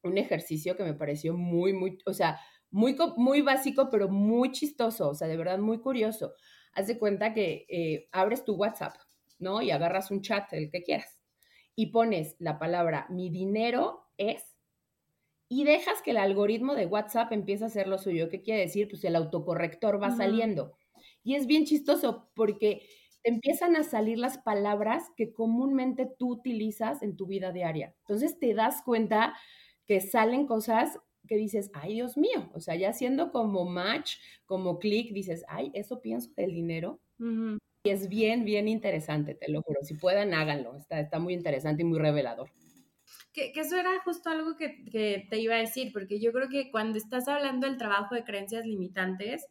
[0.03, 2.39] un ejercicio que me pareció muy, muy, o sea,
[2.71, 6.35] muy, muy básico, pero muy chistoso, o sea, de verdad muy curioso.
[6.73, 8.95] Haz de cuenta que eh, abres tu WhatsApp,
[9.39, 9.63] ¿no?
[9.63, 11.21] Y agarras un chat, el que quieras,
[11.75, 14.52] y pones la palabra mi dinero es,
[15.55, 18.31] y dejas que el algoritmo de WhatsApp empiece a hacer lo suyo.
[18.31, 18.89] ¿Qué quiere decir?
[18.89, 20.79] Pues el autocorrector va saliendo.
[21.23, 22.89] Y es bien chistoso porque
[23.23, 27.95] te empiezan a salir las palabras que comúnmente tú utilizas en tu vida diaria.
[28.01, 29.35] Entonces te das cuenta
[29.85, 34.15] que salen cosas que dices, ay Dios mío, o sea, ya haciendo como match,
[34.47, 36.99] como clic, dices, ay, eso pienso del dinero.
[37.85, 39.81] Y es bien, bien interesante, te lo juro.
[39.83, 40.77] Si puedan, háganlo.
[40.77, 42.49] Está, está muy interesante y muy revelador.
[43.33, 46.49] Que, que eso era justo algo que, que, te iba a decir, porque yo creo
[46.49, 49.47] que cuando estás hablando del trabajo de creencias limitantes,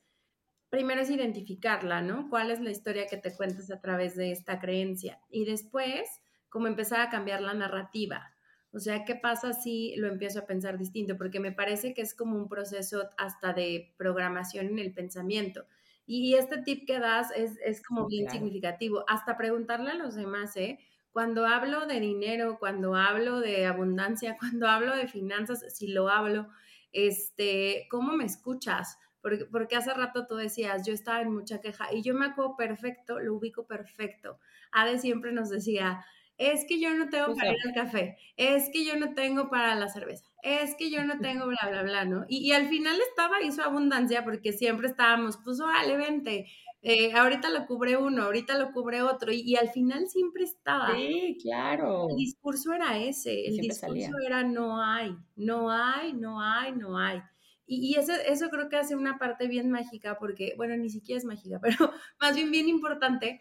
[0.69, 2.29] primero es identificarla, ¿no?
[2.29, 5.19] ¿Cuál es la historia que te cuentas a través de esta creencia?
[5.29, 8.31] Y después, como empezar a cambiar la narrativa.
[8.73, 11.17] O sea, ¿qué pasa si lo empiezo a pensar distinto?
[11.17, 15.65] Porque me parece que es como un proceso hasta de programación en el pensamiento.
[16.05, 19.03] Y este tip que das es, como bien significativo.
[19.07, 20.79] Hasta preguntarle a los demás, ¿eh?
[21.11, 26.49] Cuando hablo de dinero, cuando hablo de abundancia, cuando hablo de finanzas, si lo hablo,
[26.91, 28.97] este, ¿cómo me escuchas?
[29.21, 32.55] Porque, porque hace rato tú decías, yo estaba en mucha queja y yo me acuerdo
[32.55, 34.39] perfecto, lo ubico perfecto.
[34.71, 36.03] Ade siempre nos decía,
[36.41, 39.75] es que yo no tengo para ir al café, es que yo no tengo para
[39.75, 42.25] la cerveza, es que yo no tengo bla, bla, bla, ¿no?
[42.27, 46.47] Y, al final estaba ahí su abundancia porque siempre estábamos, pues, órale, vente,
[46.83, 50.95] eh, ahorita lo cubre uno, ahorita lo cubre otro, y, al final siempre estaba.
[50.95, 52.07] Sí, claro.
[52.09, 57.21] El discurso era ese, el discurso era no hay, no hay, no hay, no hay.
[57.67, 61.19] Y, y eso, eso creo que hace una parte bien mágica, porque, bueno, ni siquiera
[61.19, 63.39] es mágica, pero más bien bien importante,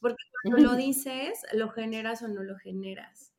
[0.00, 3.32] porque cuando lo dices, lo generas o no lo generas.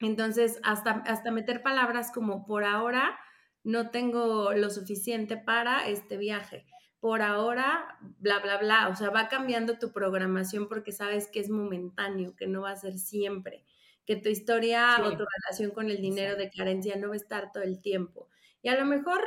[0.00, 3.18] Entonces, hasta, hasta meter palabras como por ahora
[3.64, 6.64] no tengo lo suficiente para este viaje.
[7.00, 8.88] Por ahora, bla, bla, bla.
[8.88, 12.76] O sea, va cambiando tu programación porque sabes que es momentáneo, que no va a
[12.76, 13.64] ser siempre,
[14.04, 17.52] que tu historia o tu relación con el dinero de carencia no va a estar
[17.52, 18.28] todo el tiempo.
[18.62, 19.20] Y a lo mejor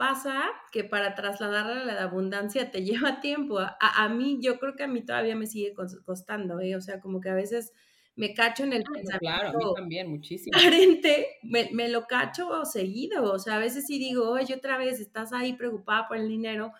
[0.00, 3.58] pasa que para trasladarla a la abundancia te lleva tiempo.
[3.58, 5.74] A, mí, yo creo que a mí todavía me sigue
[6.06, 6.74] costando, ¿eh?
[6.74, 7.74] O sea, como que a veces
[8.16, 9.18] me cacho en el ah, pensamiento.
[9.20, 10.58] Claro, a mí también, muchísimo.
[10.58, 13.30] Carente, me, me, lo cacho seguido.
[13.30, 16.72] O sea, a veces sí digo, oye, otra vez estás ahí preocupada por el dinero.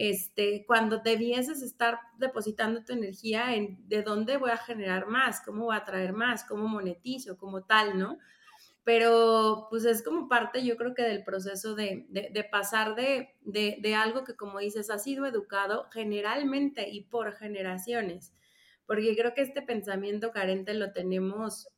[0.00, 5.64] Este, cuando debieses estar depositando tu energía en de dónde voy a generar más, cómo
[5.64, 8.16] voy a traer más, cómo monetizo, como tal, ¿no?
[8.88, 12.06] pero pues es como parte, yo creo que del proceso de,
[12.50, 18.32] pasar de, de, algo que, como dices, ha sido educado generalmente y por generaciones,
[18.86, 21.68] porque creo que este pensamiento carente lo tenemos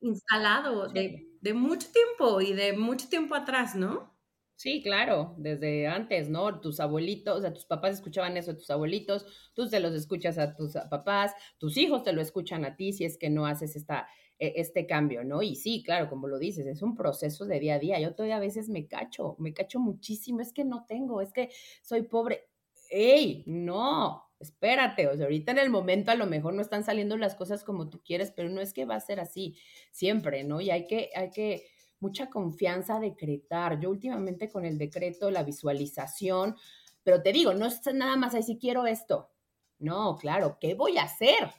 [0.00, 4.14] instalado de, de mucho tiempo y de mucho tiempo atrás, ¿no?
[4.56, 6.60] Sí, claro, desde antes, ¿no?
[6.60, 10.38] Tus abuelitos, o sea, tus papás escuchaban eso de tus abuelitos, tú se los escuchas
[10.38, 13.74] a tus papás, tus hijos te lo escuchan a ti si es que no haces
[13.74, 14.06] esta,
[14.38, 15.42] e, este cambio, ¿no?
[15.42, 17.98] Y sí, claro, como lo dices, es un proceso de día a día.
[18.00, 21.50] Yo todavía a veces me cacho, me cacho muchísimo, es que no tengo, es que
[21.82, 22.48] soy pobre.
[22.90, 23.42] ¡Ey!
[23.46, 27.34] No, espérate, o sea, ahorita en el momento a lo mejor no están saliendo las
[27.34, 29.56] cosas como tú quieres, pero no es que va a ser así
[29.90, 30.60] siempre, ¿no?
[30.60, 31.64] Y hay que, hay que,
[32.02, 33.80] mucha confianza decretar.
[33.80, 36.56] Yo últimamente con el decreto, la visualización,
[37.02, 39.30] pero te digo, no es nada más ahí si quiero esto.
[39.78, 41.50] No, claro, ¿qué voy a hacer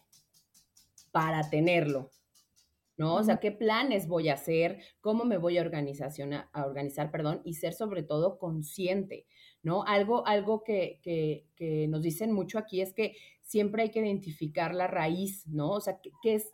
[1.11, 2.11] para tenerlo?
[2.97, 3.15] ¿no?
[3.15, 7.41] O sea, qué planes voy a hacer, cómo me voy a, organización, a, organizar, perdón,
[7.43, 9.25] y ser sobre todo consciente,
[9.63, 9.83] ¿no?
[9.83, 14.75] Algo, algo que, que, que, nos dicen mucho aquí es que siempre hay que identificar
[14.75, 15.71] la raíz, ¿no?
[15.71, 16.51] O sea, qué, es,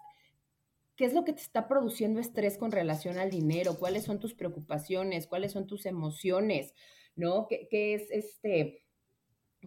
[1.00, 4.34] qué es lo que te está produciendo estrés con relación al dinero, cuáles son tus
[4.34, 6.74] preocupaciones, cuáles son tus emociones,
[7.16, 7.48] ¿no?
[7.48, 8.84] ¿Qué, qué es este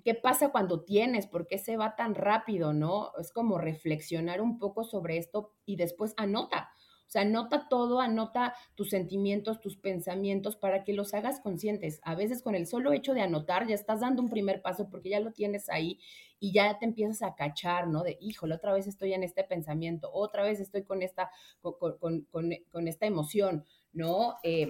[0.05, 1.27] ¿Qué pasa cuando tienes?
[1.27, 2.75] ¿Por qué se va tan rápido?
[2.75, 3.13] ¿No?
[3.19, 6.71] Es como reflexionar un poco sobre esto y después anota.
[7.13, 12.01] O sea, anota todo, anota tus sentimientos, tus pensamientos para que los hagas conscientes.
[12.05, 15.11] A veces con el solo hecho de anotar ya estás dando un primer paso porque
[15.11, 16.01] ya lo tienes ahí
[16.41, 18.03] y ya te empiezas a cachar, ¿no?
[18.03, 22.89] De, híjole, otra vez estoy en este pensamiento, otra vez estoy con esta, con, con,
[22.89, 24.37] esta emoción, ¿no?
[24.43, 24.69] Eh,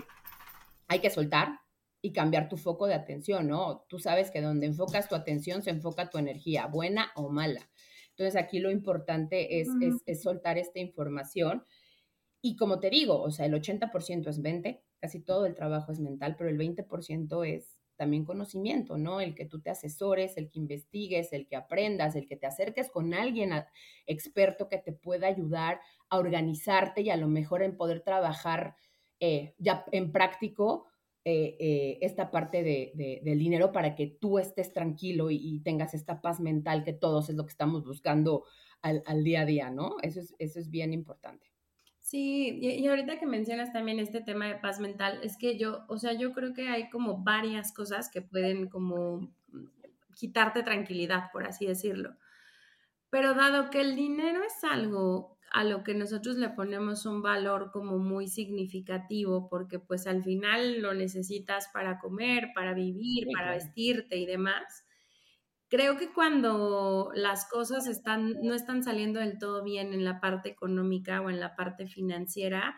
[0.89, 1.61] hay que soltar,
[2.05, 3.85] y cambiar tu foco de atención, ¿no?
[3.89, 7.71] Tú sabes que donde enfocas tu atención se enfoca tu energía, buena o mala.
[8.11, 9.69] Entonces aquí lo importante es,
[10.07, 11.65] es, soltar esta información.
[12.45, 16.01] Y como te digo, o sea, el 80% es mente, casi todo el trabajo es
[16.01, 19.21] mental, pero el 20% es también conocimiento, ¿no?
[19.21, 22.91] El que tú te asesores, el que investigues, el que aprendas, el que te acerques
[22.91, 23.53] con alguien
[24.07, 28.75] experto que te pueda ayudar a organizarte y a lo mejor en poder trabajar
[29.21, 30.89] eh, ya en práctico
[31.25, 36.21] eh, eh, esta parte de, del dinero para que tú estés tranquilo y, tengas esta
[36.21, 38.45] paz mental que todos es lo que estamos buscando
[38.81, 39.99] al, día a día, ¿no?
[40.03, 41.52] Eso es, eso es bien importante.
[42.13, 45.97] Sí, y, ahorita que mencionas también este tema de paz mental, es que yo, o
[45.97, 49.33] sea, yo creo que hay como varias cosas que pueden como
[50.15, 52.19] quitarte tranquilidad, por así decirlo.
[53.09, 57.71] Pero dado que el dinero es algo a lo que nosotros le ponemos un valor
[57.73, 64.19] como muy significativo, porque pues al final lo necesitas para comer, para vivir, para vestirte
[64.19, 64.85] y demás.
[65.73, 70.51] Creo que cuando las cosas están, no están saliendo del todo bien en la parte
[70.51, 72.77] económica o en la parte financiera,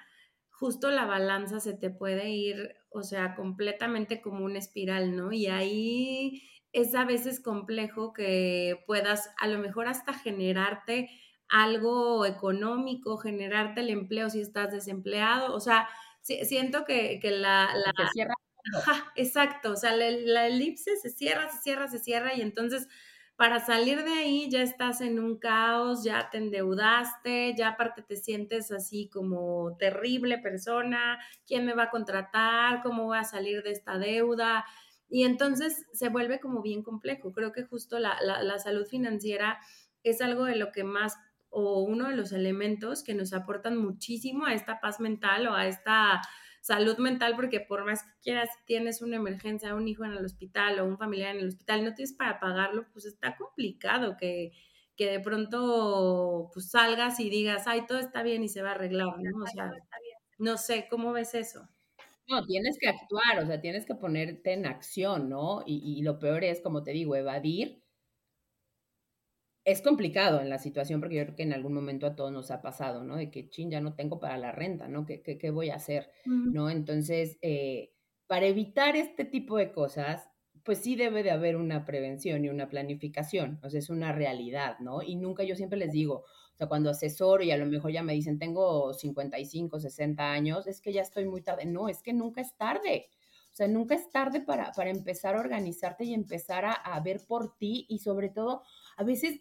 [0.50, 5.32] justo la balanza se te puede ir, o sea, completamente como una espiral, ¿no?
[5.32, 11.10] Y ahí es a veces complejo que puedas a lo mejor hasta generarte
[11.48, 15.52] algo económico, generarte el empleo si estás desempleado.
[15.56, 15.88] O sea,
[16.22, 17.70] siento que, la...
[17.74, 18.34] la cierra.
[19.16, 22.88] Exacto, o sea, la, elipse se cierra, se cierra, se cierra y entonces
[23.36, 28.16] para salir de ahí ya estás en un caos, ya te endeudaste, ya aparte te
[28.16, 32.82] sientes así como terrible persona, ¿quién me va a contratar?
[32.82, 34.64] ¿Cómo voy a salir de esta deuda?
[35.08, 37.32] Y entonces se vuelve como bien complejo.
[37.32, 39.58] Creo que justo la, la salud financiera
[40.04, 41.18] es algo de lo que más
[41.50, 45.66] o uno de los elementos que nos aportan muchísimo a esta paz mental o a
[45.66, 46.20] esta
[46.64, 50.80] salud mental, porque por más que quieras, tienes una emergencia, un hijo en el hospital
[50.80, 54.52] o un familiar en el hospital y no tienes para pagarlo, pues está complicado que,
[54.96, 58.74] que de pronto pues salgas y digas, ay, todo está bien y se va a
[58.76, 59.44] arreglar, ¿no?
[59.44, 59.70] O sea,
[60.38, 61.68] no sé, ¿cómo ves eso?
[62.28, 65.62] No, tienes que actuar, o sea, tienes que ponerte en acción, ¿no?
[65.66, 67.83] Y, y lo peor es, como te digo, evadir
[69.64, 72.50] es complicado en la situación porque yo creo que en algún momento a todos nos
[72.50, 73.16] ha pasado, ¿no?
[73.16, 75.06] De que, chin, ya no tengo para la renta, ¿no?
[75.06, 76.10] ¿Qué, qué, voy a hacer?
[76.26, 76.68] ¿No?
[76.68, 77.92] Entonces, eh,
[78.26, 80.28] para evitar este tipo de cosas,
[80.64, 84.78] pues sí debe de haber una prevención y una planificación, o sea, es una realidad,
[84.80, 85.02] ¿no?
[85.02, 86.24] Y nunca yo siempre les digo,
[86.54, 90.66] o sea, cuando asesoro y a lo mejor ya me dicen, tengo 55, 60 años,
[90.66, 91.66] es que ya estoy muy tarde.
[91.66, 93.08] No, es que nunca es tarde.
[93.52, 97.20] O sea, nunca es tarde para, para empezar a organizarte y empezar a, a ver
[97.26, 98.62] por ti y sobre todo,
[98.96, 99.40] a veces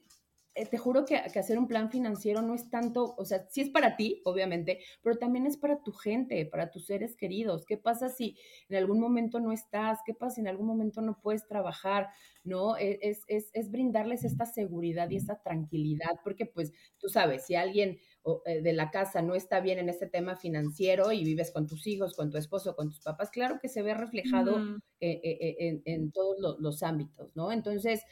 [0.54, 3.96] te juro que, hacer un plan financiero no es tanto, o sea, sí es para
[3.96, 7.66] ti, obviamente, pero también es para tu gente, para tus seres queridos.
[7.66, 8.38] ¿Qué pasa si
[8.70, 10.00] en algún momento no estás?
[10.06, 12.10] ¿Qué pasa si en algún momento no puedes trabajar?
[12.44, 12.78] ¿No?
[12.78, 17.56] E, es, es, es brindarles esta seguridad y esta tranquilidad, porque pues tú sabes, si
[17.56, 18.00] alguien
[18.46, 21.88] eh, de la casa no está bien en este tema financiero y vives con tus
[21.88, 26.12] hijos, con tu esposo, con tus papás, claro que se ve reflejado eh, en, en,
[26.12, 27.52] todos los, los ámbitos, ¿no?
[27.52, 28.04] Entonces,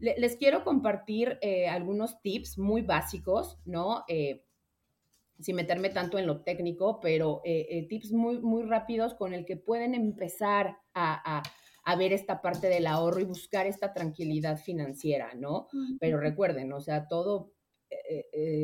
[0.00, 4.04] les quiero compartir eh, algunos tips muy básicos, ¿no?
[4.08, 4.44] Eh,
[5.40, 9.56] sin meterme tanto en lo técnico, pero eh, tips muy, muy rápidos con el que
[9.56, 11.42] pueden empezar a,
[11.96, 15.68] ver esta parte del ahorro y buscar esta tranquilidad financiera, ¿no?
[15.98, 17.54] Pero recuerden, o sea, todo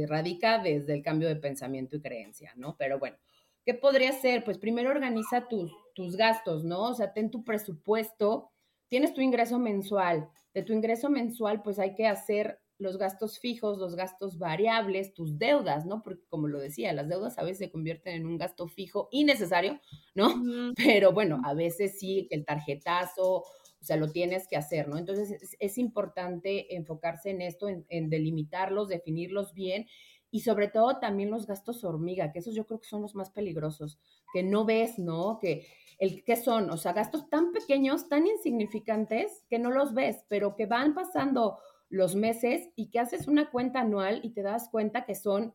[0.06, 2.76] radica desde el cambio de pensamiento y creencia, ¿no?
[2.76, 3.16] Pero bueno,
[3.64, 4.44] ¿qué podría ser?
[4.44, 6.82] Pues primero organiza tus, tus gastos, ¿no?
[6.82, 8.50] O sea, ten tu presupuesto,
[8.88, 13.78] tienes tu ingreso mensual, de tu ingreso mensual, pues hay que hacer los gastos fijos,
[13.78, 16.02] los gastos variables, tus deudas, ¿no?
[16.02, 19.80] Porque como lo decía, las deudas a veces se convierten en un gasto fijo innecesario,
[20.14, 20.42] ¿no?
[20.76, 24.98] Pero bueno, a veces sí, que el tarjetazo, o sea, lo tienes que hacer, ¿no?
[24.98, 29.86] Entonces es, importante enfocarse en esto, en, en, delimitarlos, definirlos bien
[30.34, 33.30] y sobre todo también los gastos hormiga, que esos yo creo que son los más
[33.30, 34.00] peligrosos,
[34.32, 35.38] que no ves, ¿no?
[35.40, 35.64] Que
[36.00, 40.56] el qué son, o sea, gastos tan pequeños, tan insignificantes que no los ves, pero
[40.56, 45.04] que van pasando los meses y que haces una cuenta anual y te das cuenta
[45.04, 45.54] que son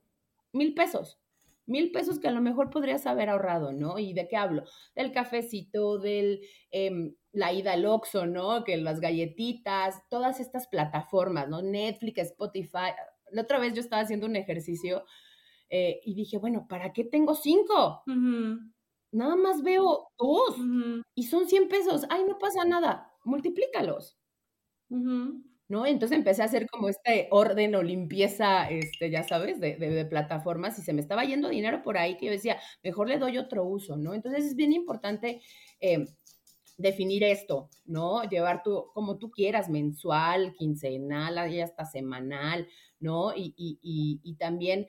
[0.53, 1.19] mil pesos,
[1.65, 3.99] mil pesos que a lo mejor podrías haber ahorrado, ¿no?
[3.99, 4.63] ¿Y de qué hablo?
[4.95, 6.39] Del cafecito, del,
[6.71, 8.63] em, la ida al Oxxo, ¿no?
[8.63, 11.61] Que las galletitas, todas estas plataformas, ¿no?
[11.61, 12.93] Netflix, Spotify.
[13.31, 15.05] La otra vez yo estaba haciendo un ejercicio
[15.69, 18.03] eh, y dije, bueno, ¿para qué tengo cinco?
[19.11, 20.57] Nada más veo dos
[21.15, 22.05] y son 100 pesos.
[22.09, 24.17] Ay, no pasa nada, multiplícalos.
[24.89, 25.85] ¿No?
[25.85, 30.79] Entonces empecé a hacer como este orden o limpieza, este, ya sabes, de, de, plataformas
[30.79, 33.63] y se me estaba yendo dinero por ahí que yo decía, mejor le doy otro
[33.65, 34.15] uso, ¿no?
[34.15, 35.41] Entonces es bien importante
[35.79, 36.07] eh,
[36.79, 38.23] definir esto, ¿no?
[38.23, 42.67] Llevar tú, como tú quieras, mensual, quincenal, y hasta semanal,
[42.99, 43.35] ¿no?
[43.35, 44.87] Y, y, y, también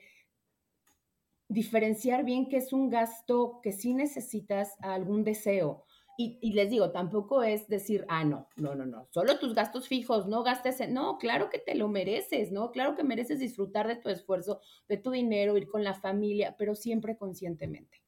[1.47, 5.83] diferenciar bien que es un gasto que sí necesitas algún deseo.
[6.17, 10.27] Y, les digo, tampoco es decir, ah, no, no, no, no, solo tus gastos fijos,
[10.27, 12.71] no gastes en, no, claro que te lo mereces, ¿no?
[12.71, 16.75] Claro que mereces disfrutar de tu esfuerzo, de tu dinero, ir con la familia, pero
[16.75, 18.03] siempre conscientemente,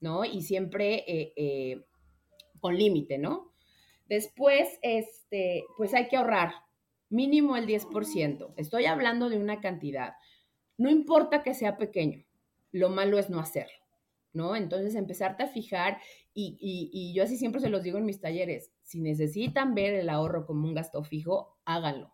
[0.00, 0.24] ¿no?
[0.24, 1.84] Y siempre eh, eh,
[2.58, 3.52] con límite, ¿no?
[4.06, 6.54] Después, este, pues hay que ahorrar
[7.08, 8.54] mínimo el 10%.
[8.56, 10.14] Estoy hablando de una cantidad.
[10.78, 12.24] No importa que sea pequeño,
[12.72, 13.78] lo malo es no hacerlo,
[14.32, 14.56] ¿no?
[14.56, 15.98] Entonces empezarte a fijar
[16.34, 20.10] y, y, yo así siempre se los digo en mis talleres, si necesitan ver el
[20.10, 22.12] ahorro como un gasto fijo, háganlo,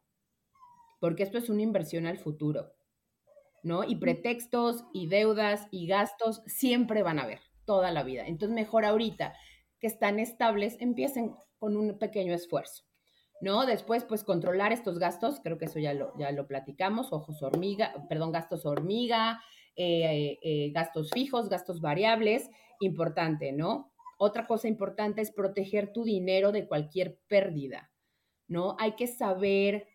[1.01, 2.73] porque esto es una inversión al futuro,
[3.65, 3.83] ¿no?
[3.83, 8.29] Y pretextos y deudas y gastos siempre van a haber toda la vida.
[8.29, 9.35] Entonces mejor ahorita
[9.81, 12.85] que están estables, empiecen con un pequeño esfuerzo.
[13.43, 13.67] ¿No?
[13.67, 17.93] Después, pues controlar estos gastos, creo que eso ya lo, ya lo platicamos, ojos hormiga,
[18.09, 19.43] perdón, gastos hormiga,
[19.75, 22.51] eh, eh, gastos fijos, gastos variables,
[22.81, 23.93] importante, ¿no?
[24.19, 27.91] Otra cosa importante es proteger tu dinero de cualquier pérdida,
[28.47, 28.77] ¿no?
[28.79, 29.89] Hay que saber,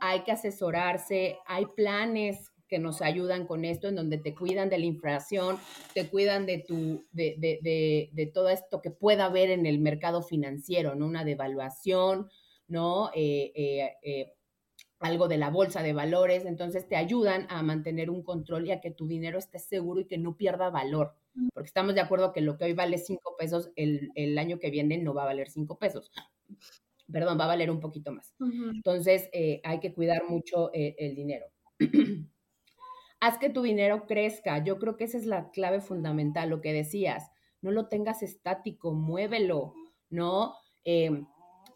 [0.00, 4.78] hay que asesorarse, hay planes que nos ayudan con esto, en donde te cuidan de
[4.78, 5.58] la inflación,
[5.94, 10.22] te cuidan de, tu, de, de, de, todo esto que pueda haber en el mercado
[10.22, 11.06] financiero, ¿no?
[11.06, 12.30] Una devaluación,
[12.72, 13.10] ¿no?
[13.14, 14.32] Eh, eh, eh,
[14.98, 18.80] algo de la bolsa de valores, entonces te ayudan a mantener un control y a
[18.80, 21.14] que tu dinero esté seguro y que no pierda valor,
[21.52, 24.70] porque estamos de acuerdo que lo que hoy vale cinco pesos, el, el año que
[24.70, 26.12] viene no va a valer cinco pesos,
[27.12, 28.34] perdón, va a valer un poquito más.
[28.40, 29.28] Entonces
[29.64, 31.46] hay que cuidar mucho el dinero.
[33.20, 34.64] haz que tu dinero crezca.
[34.64, 37.30] Yo creo que esa es la clave fundamental, lo que decías.
[37.60, 39.74] No lo tengas estático, muévelo,
[40.10, 40.54] ¿no?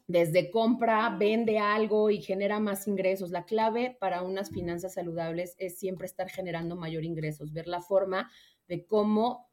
[0.07, 3.31] Desde compra, vende algo y genera más ingresos.
[3.31, 8.31] La clave para unas finanzas saludables es siempre estar generando mayor ingresos, ver la forma
[8.69, 9.51] de cómo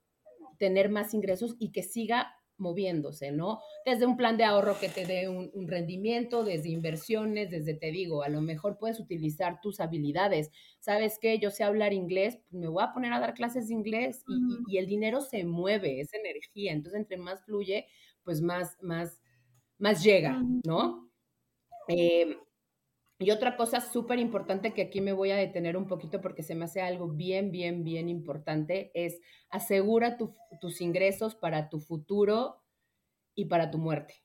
[0.57, 3.59] tener más ingresos y que siga moviéndose, ¿no?
[3.85, 8.23] Desde un plan de ahorro que te dé un, rendimiento, desde inversiones, desde, te digo,
[8.23, 10.51] a lo mejor puedes utilizar tus habilidades.
[10.79, 11.39] ¿Sabes qué?
[11.39, 14.23] Yo sé hablar inglés, pues me voy a poner a dar clases de inglés
[14.67, 16.73] y, el dinero se mueve, es energía.
[16.73, 17.87] Entonces, entre más fluye,
[18.23, 19.19] pues más, más,
[19.83, 21.11] más llega, ¿no?
[21.89, 22.37] Eh,
[23.19, 26.55] y otra cosa súper importante que aquí me voy a detener un poquito porque se
[26.55, 29.19] me hace algo bien, bien, bien importante es
[29.49, 30.17] asegura
[30.61, 32.63] tus ingresos para tu futuro
[33.35, 34.23] y para tu muerte,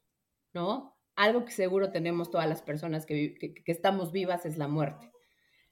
[0.54, 0.96] ¿no?
[1.16, 5.10] Algo que seguro tenemos todas las personas que, que estamos vivas es la muerte.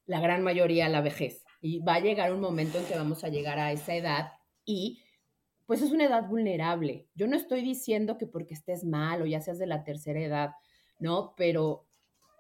[0.05, 1.45] La gran mayoría la vejez.
[1.61, 4.33] Y va a llegar un momento en que vamos a llegar a esa edad
[4.65, 5.06] y
[5.67, 7.09] pues es una edad vulnerable.
[7.15, 10.51] Yo no estoy diciendo que porque estés mal o ya seas de la tercera edad,
[10.99, 11.35] ¿no?
[11.37, 11.87] Pero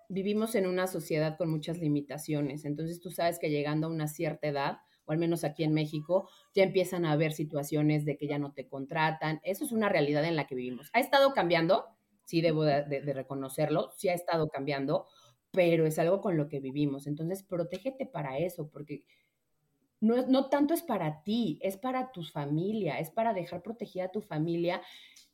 [0.08, 2.64] vivimos en una sociedad con muchas limitaciones.
[2.64, 6.28] Entonces tú sabes que llegando a una cierta edad, o al menos aquí en México,
[6.54, 9.40] ya empiezan a haber situaciones de que ya no te contratan.
[9.42, 10.90] Eso es una realidad en la que vivimos.
[10.92, 11.86] Ha estado cambiando,
[12.24, 15.06] sí debo de, reconocerlo, sí ha estado cambiando,
[15.52, 17.06] pero es algo con lo que vivimos.
[17.06, 19.04] Entonces, protégete para eso, porque
[20.00, 24.12] no, no tanto es para ti, es para tu familia, es para dejar protegida a
[24.12, 24.82] tu familia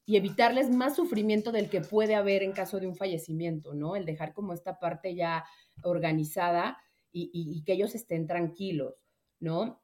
[0.04, 3.96] y evitarles más sufrimiento del que puede haber en caso de un fallecimiento, ¿no?
[3.96, 5.44] El dejar como esta parte ya
[5.82, 6.78] organizada
[7.12, 8.94] y, que ellos estén tranquilos,
[9.38, 9.81] ¿no?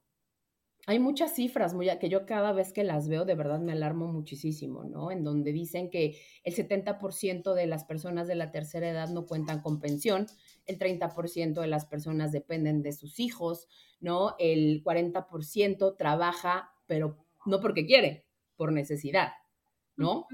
[0.89, 4.07] Hay muchas cifras muy, que yo cada vez que las veo de verdad me alarmo
[4.07, 5.11] muchísimo, ¿no?
[5.11, 9.61] En donde dicen que el 70% de las personas de la tercera edad no cuentan
[9.61, 10.27] con pensión,
[10.65, 13.69] el 30% de las personas dependen de sus hijos,
[14.01, 14.35] ¿no?
[14.39, 18.25] El 40% trabaja, pero no porque quiere,
[18.57, 19.33] por necesidad,
[19.95, 20.27] ¿no?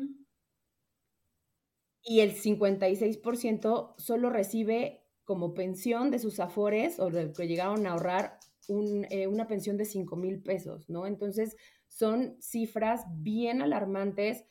[2.05, 7.95] Y el 56% solo recibe como pensión de sus afores o de que llegaron a
[7.95, 8.39] ahorrar
[8.69, 11.07] eh, una pensión de 5 mil pesos, ¿no?
[11.07, 11.57] Entonces,
[11.89, 14.45] son cifras bien alarmantes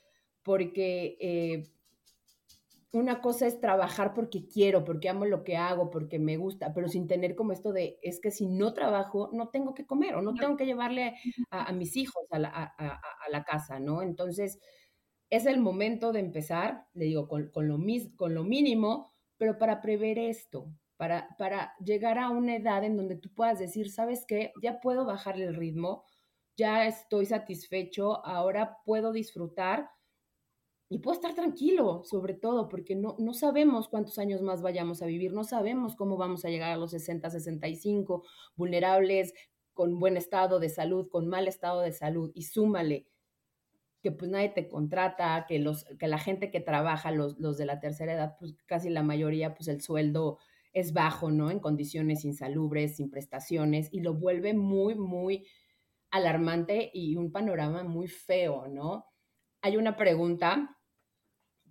[0.43, 1.69] porque eh,
[2.91, 6.87] una cosa es trabajar porque quiero, porque amo lo que hago, porque me gusta, pero
[6.87, 10.21] sin tener como esto de, es que si no trabajo, no tengo que comer o
[10.21, 11.15] no tengo que llevarle
[11.49, 14.01] a, mis hijos a la, a la casa, ¿no?
[14.03, 14.59] Entonces,
[15.33, 17.79] es el momento de empezar, le digo, con, lo,
[18.15, 20.71] con lo mínimo, pero para prever esto,
[21.37, 24.53] para, llegar a una edad en donde tú puedas decir, ¿sabes qué?
[24.61, 26.05] Ya puedo bajarle el ritmo,
[26.55, 29.89] ya estoy satisfecho, ahora puedo disfrutar
[30.89, 35.07] y puedo estar tranquilo, sobre todo, porque no, no sabemos cuántos años más vayamos a
[35.07, 38.23] vivir, no sabemos cómo vamos a llegar a los 60, 65,
[38.55, 39.33] vulnerables,
[39.73, 43.07] con buen estado de salud, con mal estado de salud, y súmale
[44.03, 47.65] que pues nadie te contrata, que, los, que la gente que trabaja, los, los de
[47.65, 50.39] la tercera edad, pues casi la mayoría, pues el sueldo
[50.73, 51.51] es bajo, ¿no?
[51.51, 55.47] En condiciones insalubres, sin prestaciones, y lo vuelve muy, muy
[56.11, 59.05] alarmante y un panorama muy feo, ¿no?
[59.61, 60.77] Hay una pregunta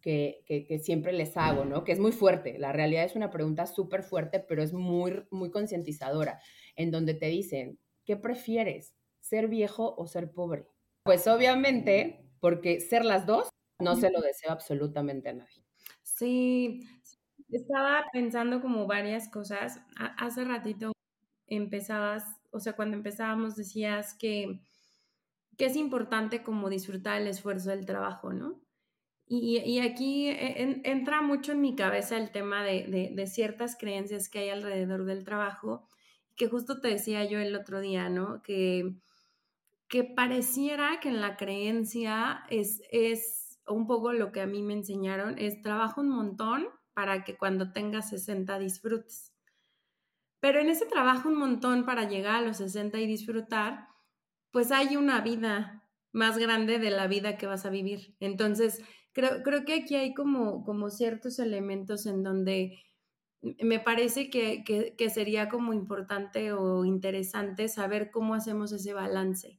[0.00, 1.84] que, que, siempre les hago, ¿no?
[1.84, 2.58] Que es muy fuerte.
[2.58, 6.40] La realidad es una pregunta súper fuerte, pero es muy, muy concientizadora,
[6.74, 8.94] en donde te dicen, ¿qué prefieres?
[9.20, 10.66] ¿Ser viejo o ser pobre?
[11.04, 13.48] Pues obviamente, porque ser las dos
[13.78, 15.64] no se lo deseo absolutamente a nadie.
[16.02, 16.84] Sí,
[17.56, 19.80] estaba pensando como varias cosas.
[19.96, 20.92] Hace ratito
[21.46, 24.60] empezabas, o sea, cuando empezábamos decías que,
[25.56, 28.60] que es importante como disfrutar el esfuerzo del trabajo, ¿no?
[29.26, 34.28] Y, y aquí entra mucho en mi cabeza el tema de, de, de, ciertas creencias
[34.28, 35.88] que hay alrededor del trabajo,
[36.36, 38.42] que justo te decía yo el otro día, ¿no?
[38.42, 38.94] Que
[39.92, 44.72] que pareciera que en la creencia es, es un poco lo que a mí me
[44.72, 49.32] enseñaron, es trabajo un montón para que cuando tengas 60 disfrutes.
[50.40, 53.88] Pero en ese trabajo un montón para llegar a los 60 y disfrutar,
[54.50, 58.16] pues hay una vida más grande de la vida que vas a vivir.
[58.20, 58.82] Entonces,
[59.12, 62.78] creo, creo que aquí hay como, como ciertos elementos en donde
[63.40, 69.58] me parece que, que sería como importante o interesante saber cómo hacemos ese balance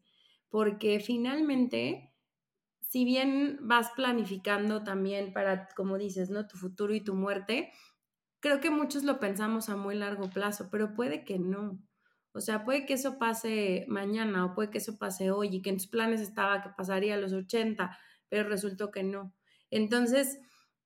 [0.54, 2.13] porque finalmente,
[2.94, 6.46] si bien vas planificando también para, como dices, ¿no?
[6.46, 7.72] Tu futuro y tu muerte,
[8.40, 11.80] creo que muchos lo pensamos a muy largo plazo, pero puede que no.
[12.34, 15.72] O sea, puede que eso pase mañana o puede que eso pase hoy y que
[15.72, 17.98] en tus planes estaba que pasaría a los 80,
[18.30, 19.34] pero resultó que no.
[19.72, 20.38] Entonces,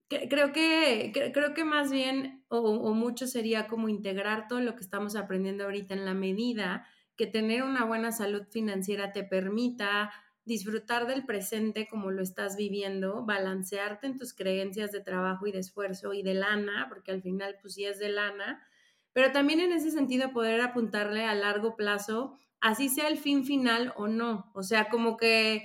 [0.07, 4.81] creo que, creo que más bien o, o, mucho sería como integrar todo lo que
[4.81, 6.87] estamos aprendiendo ahorita en la medida
[7.17, 10.13] que tener una buena salud financiera te permita
[10.47, 15.59] disfrutar del presente como lo estás viviendo, balancearte en tus creencias de trabajo y de
[15.59, 18.65] esfuerzo y de lana, porque al final pues sí es de lana,
[19.13, 23.93] pero también en ese sentido poder apuntarle a largo plazo, así sea el fin final
[23.97, 25.61] o no, o sea, como que,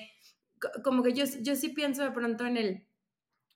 [0.82, 2.86] como que yo, yo sí pienso de pronto en el,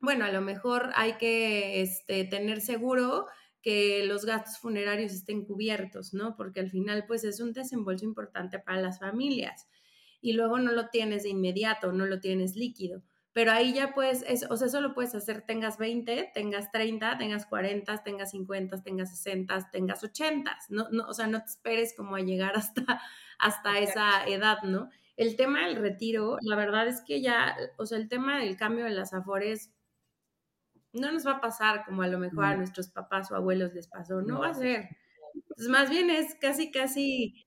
[0.00, 3.26] bueno, a lo mejor hay que este, tener seguro
[3.62, 6.36] que los gastos funerarios estén cubiertos, ¿no?
[6.36, 9.66] Porque al final, pues es un desembolso importante para las familias.
[10.20, 13.02] Y luego no lo tienes de inmediato, no lo tienes líquido.
[13.36, 17.44] Pero ahí ya puedes, o sea, eso lo puedes hacer, tengas 20, tengas 30, tengas
[17.44, 20.58] 40, tengas 50, tengas 60, tengas 80.
[20.70, 23.02] No, no, o sea, no te esperes como a llegar hasta,
[23.38, 24.88] hasta esa edad, ¿no?
[25.18, 28.86] El tema del retiro, la verdad es que ya, o sea, el tema del cambio
[28.86, 29.70] de las afores
[30.94, 33.86] no nos va a pasar como a lo mejor a nuestros papás o abuelos les
[33.86, 34.88] pasó, no, va a ser.
[35.54, 37.46] Pues más bien es casi, casi,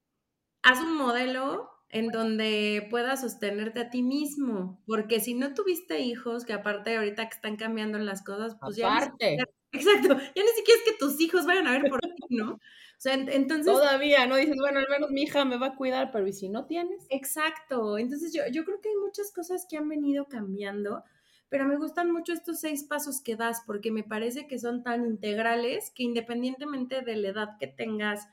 [0.62, 6.46] haz un modelo en donde puedas sostenerte a ti mismo, porque si no tuviste hijos,
[6.46, 9.14] que aparte ahorita que están cambiando las cosas, pues ya...
[9.72, 12.54] exacto, ya ni siquiera es que tus hijos vayan a ver por ti, ¿no?
[12.54, 13.66] O sea, entonces...
[13.66, 14.36] Todavía, ¿no?
[14.36, 17.06] Dices, bueno, al menos mi hija me va a cuidar, pero ¿y si no tienes?
[17.10, 21.04] Exacto, entonces yo, yo creo que hay muchas cosas que han venido cambiando
[21.50, 25.06] pero me gustan mucho estos seis pasos que das porque me parece que son tan
[25.06, 28.28] integrales que independientemente de la edad que tengas,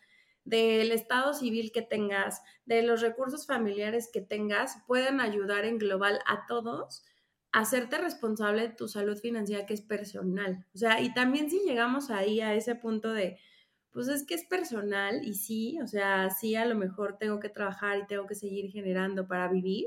[0.47, 6.21] del estado civil que tengas, de los recursos familiares que tengas, pueden ayudar en global
[6.25, 7.05] a todos
[7.53, 10.65] a hacerte responsable de tu salud financiera que es personal.
[10.73, 13.39] O sea, y también si llegamos ahí a ese punto de,
[13.91, 17.49] pues es que es personal y sí, o sea, sí a lo mejor tengo que
[17.49, 19.87] trabajar y tengo que seguir generando para vivir,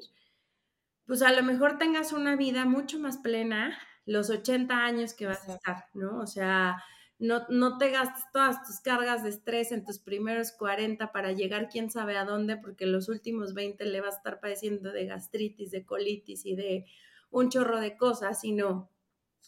[1.06, 5.48] pues a lo mejor tengas una vida mucho más plena los 80 años que vas
[5.48, 6.20] a estar, ¿no?
[6.20, 6.84] O sea,
[7.20, 11.68] no, no te gastes todas tus cargas de estrés en tus primeros 40 para llegar
[11.70, 15.70] quién sabe a dónde, porque los últimos 20 le vas a estar padeciendo de gastritis,
[15.72, 16.86] de colitis y de
[17.30, 18.90] un chorro de cosas, sino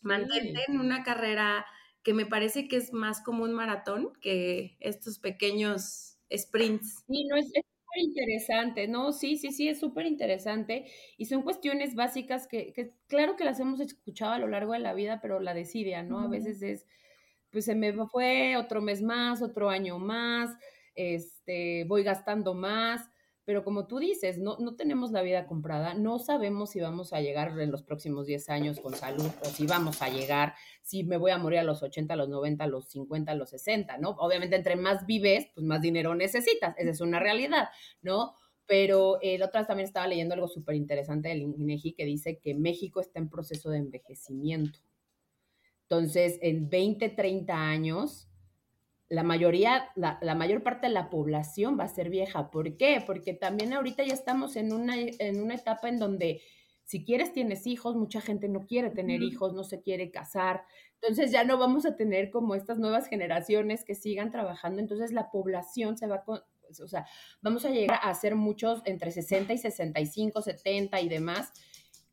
[0.04, 1.66] mantente en una carrera
[2.04, 7.06] que me parece que es más como un maratón que estos pequeños sprints.
[7.08, 7.52] Y no es,
[7.94, 9.12] interesante, ¿no?
[9.12, 10.86] Sí, sí, sí, es súper interesante.
[11.18, 14.94] Y son cuestiones básicas que, claro que las hemos escuchado a lo largo de la
[14.94, 16.20] vida, pero la desidia, ¿no?
[16.20, 16.88] A veces es,
[17.52, 20.50] pues se me fue otro mes más, otro año más,
[20.96, 23.10] este, voy gastando más,
[23.44, 27.22] pero como tú dices, no, no tenemos la vida comprada, no sabemos si vamos a
[27.22, 31.18] llegar en los próximos 10 años con salud o si vamos a llegar, si me
[31.18, 33.98] voy a morir a los 80, a los 90, a los 50, a los 60,
[33.98, 34.12] ¿no?
[34.12, 37.70] Obviamente, entre más vives, pues más dinero necesitas, esa es una realidad,
[38.02, 38.36] ¿no?
[38.68, 42.38] Pero eh, la otra vez también estaba leyendo algo súper interesante del INEGI que dice
[42.38, 44.80] que México está en proceso de envejecimiento.
[45.92, 48.30] Entonces, en 20, 30 años,
[49.10, 52.50] la mayoría, la, la, mayor parte de la población va a ser vieja.
[52.50, 53.04] ¿Por qué?
[53.06, 56.42] Porque también ahorita ya estamos en una, en una etapa en donde
[56.86, 60.64] si quieres tienes hijos, mucha gente no quiere tener hijos, no se quiere casar.
[61.02, 64.80] Entonces ya no vamos a tener como estas nuevas generaciones que sigan trabajando.
[64.80, 67.06] Entonces la población se va, o sea,
[67.42, 71.52] vamos a llegar a ser muchos entre 60 y 65, 70 y demás.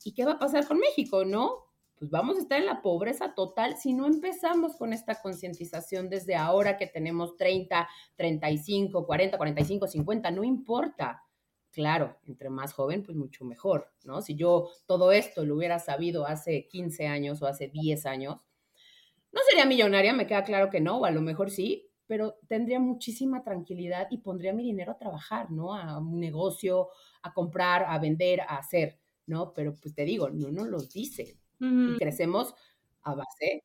[0.03, 1.68] ¿Y qué va a pasar con México, no?
[1.99, 6.37] Pues vamos a estar en la pobreza total si no empezamos con esta concientización desde
[6.37, 11.23] ahora que tenemos 30, 35, 40, 45, 50, no importa.
[11.71, 14.23] Claro, entre más joven, pues mucho mejor, ¿no?
[14.23, 18.41] Si yo todo esto lo hubiera sabido hace 15 años o hace 10 años,
[19.33, 22.81] no sería millonaria, me queda claro que no, o a lo mejor sí, pero tendría
[22.81, 25.75] muchísima tranquilidad y pondría mi dinero a trabajar, ¿no?
[25.75, 26.89] A un negocio,
[27.23, 29.53] a comprar, a vender, a hacer, ¿no?
[29.53, 32.55] Pero pues te digo, no nos los dice, y crecemos
[33.03, 33.65] a base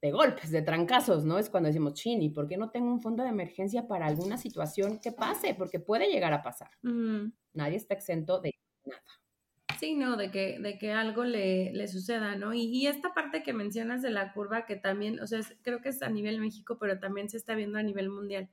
[0.00, 1.38] de golpes, de trancazos, ¿no?
[1.38, 4.98] Es cuando decimos, chini, ¿por qué no tengo un fondo de emergencia para alguna situación
[4.98, 5.54] que pase?
[5.54, 6.70] Porque puede llegar a pasar.
[7.54, 8.52] Nadie está exento de
[8.84, 9.02] nada.
[9.80, 12.54] Sí, no, de que, de que algo le, le suceda, ¿no?
[12.54, 15.88] Y, y, esta parte que mencionas de la curva, que también, o sea, creo que
[15.88, 18.48] es a nivel México, pero también se está viendo a nivel mundial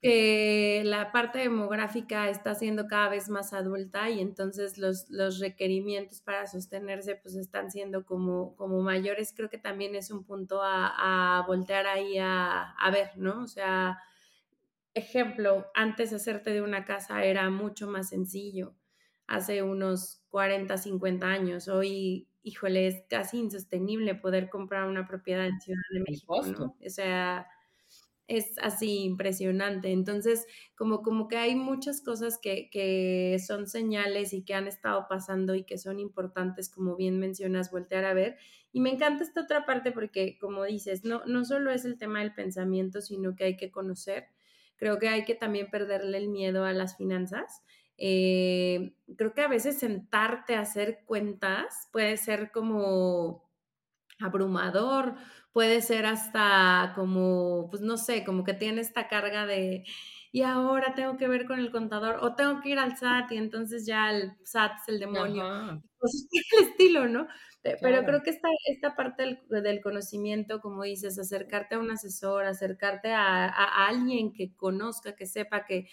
[0.00, 6.20] que la parte demográfica está siendo cada vez más adulta y entonces los, los requerimientos
[6.20, 9.32] para sostenerse pues están siendo como, como mayores.
[9.36, 13.42] Creo que también es un punto a, a voltear ahí a, a, ver, ¿no?
[13.42, 13.98] O sea,
[14.94, 18.76] ejemplo, antes hacerte de una casa era mucho más sencillo,
[19.26, 21.66] hace unos 40, 50 años.
[21.66, 26.76] Hoy, híjole, es casi insostenible poder comprar una propiedad en Ciudad de México, ¿no?
[26.86, 27.48] O sea
[28.28, 29.90] es así impresionante.
[29.90, 35.06] Entonces, como, como que hay muchas cosas que, que, son señales y que han estado
[35.08, 38.36] pasando y que son importantes, como bien mencionas, voltear a ver.
[38.70, 42.20] Y me encanta esta otra parte porque, como dices, no, no solo es el tema
[42.20, 44.26] del pensamiento, sino que hay que conocer.
[44.76, 47.62] Creo que hay que también perderle el miedo a las finanzas.
[47.96, 53.50] Eh, creo que a veces sentarte a hacer cuentas puede ser como
[54.20, 55.14] abrumador
[55.58, 59.82] puede ser hasta como, pues no sé, como que tiene esta carga de,
[60.30, 63.38] y ahora tengo que ver con el contador o tengo que ir al SAT y
[63.38, 65.42] entonces ya el SAT es el demonio.
[65.98, 66.28] Cosas
[66.60, 67.26] el estilo, ¿no?
[67.60, 73.10] Pero creo que esta, esta parte del, conocimiento, como dices, acercarte a un asesor, acercarte
[73.10, 75.88] a, a alguien que conozca, que sepa, que,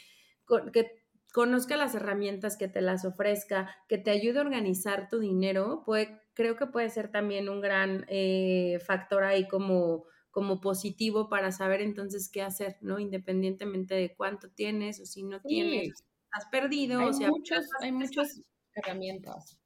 [0.74, 0.92] que
[1.34, 6.22] conozca las herramientas, que te las ofrezca, que te ayude a organizar tu dinero, puede
[6.36, 11.82] creo que puede ser también un gran eh, factor ahí como, como positivo para saber
[11.82, 13.00] entonces qué hacer, ¿no?
[13.00, 17.00] Independientemente de cuánto tienes o si no tienes, has perdido.
[17.00, 18.42] Hay, o sea, muchos, hay muchas
[18.74, 19.58] herramientas.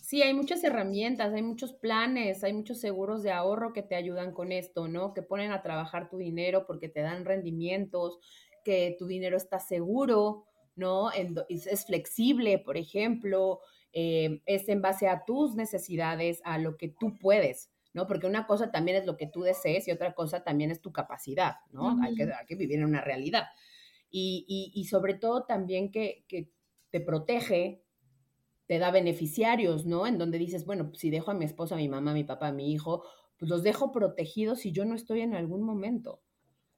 [0.00, 4.32] Sí, hay muchas herramientas, hay muchos planes, hay muchos seguros de ahorro que te ayudan
[4.32, 5.12] con esto, ¿no?
[5.12, 8.20] Que ponen a trabajar tu dinero porque te dan rendimientos,
[8.64, 10.44] que tu dinero está seguro,
[10.76, 11.10] ¿no?
[11.10, 13.60] es flexible, por ejemplo,
[13.98, 18.06] eh, es en base a tus necesidades, a lo que tú puedes, ¿no?
[18.06, 20.92] Porque una cosa también es lo que tú desees y otra cosa también es tu
[20.92, 21.96] capacidad, ¿no?
[22.02, 23.44] hay, que, que, vivir en una realidad.
[24.10, 26.50] Y, y, sobre todo también que, que,
[26.90, 27.82] te protege,
[28.66, 30.06] te da beneficiarios, ¿no?
[30.06, 32.48] En donde dices, bueno, si dejo a mi esposa, a mi mamá, a mi papá,
[32.48, 33.02] a mi hijo,
[33.38, 36.20] pues los dejo protegidos si yo no estoy en algún momento.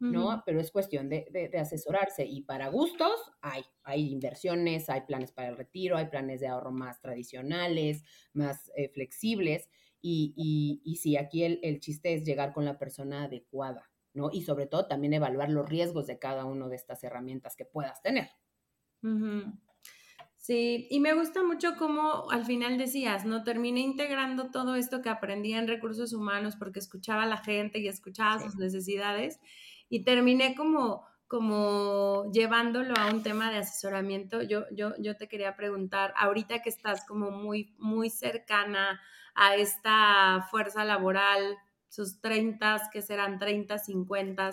[0.01, 0.42] ¿No?
[0.46, 5.57] Pero es cuestión de, asesorarse y para gustos hay, hay inversiones, hay planes para el
[5.57, 9.68] retiro, hay planes de ahorro más tradicionales, más eh, flexibles
[10.01, 14.30] y, y, y, sí, aquí el, el, chiste es llegar con la persona adecuada, ¿no?
[14.32, 18.01] Y sobre todo también evaluar los riesgos de cada una de estas herramientas que puedas
[18.01, 18.30] tener.
[20.36, 23.42] Sí, y me gusta mucho cómo al final decías, ¿no?
[23.42, 27.88] Terminé integrando todo esto que aprendí en recursos humanos porque escuchaba a la gente y
[27.88, 29.40] escuchaba sus necesidades
[29.89, 34.43] y terminé como, como llevándolo a un tema de asesoramiento.
[34.43, 39.01] Yo, yo, yo te quería preguntar, ahorita que estás como muy, muy cercana
[39.34, 41.57] a esta fuerza laboral,
[41.89, 44.51] sus 30, que serán 30, 50,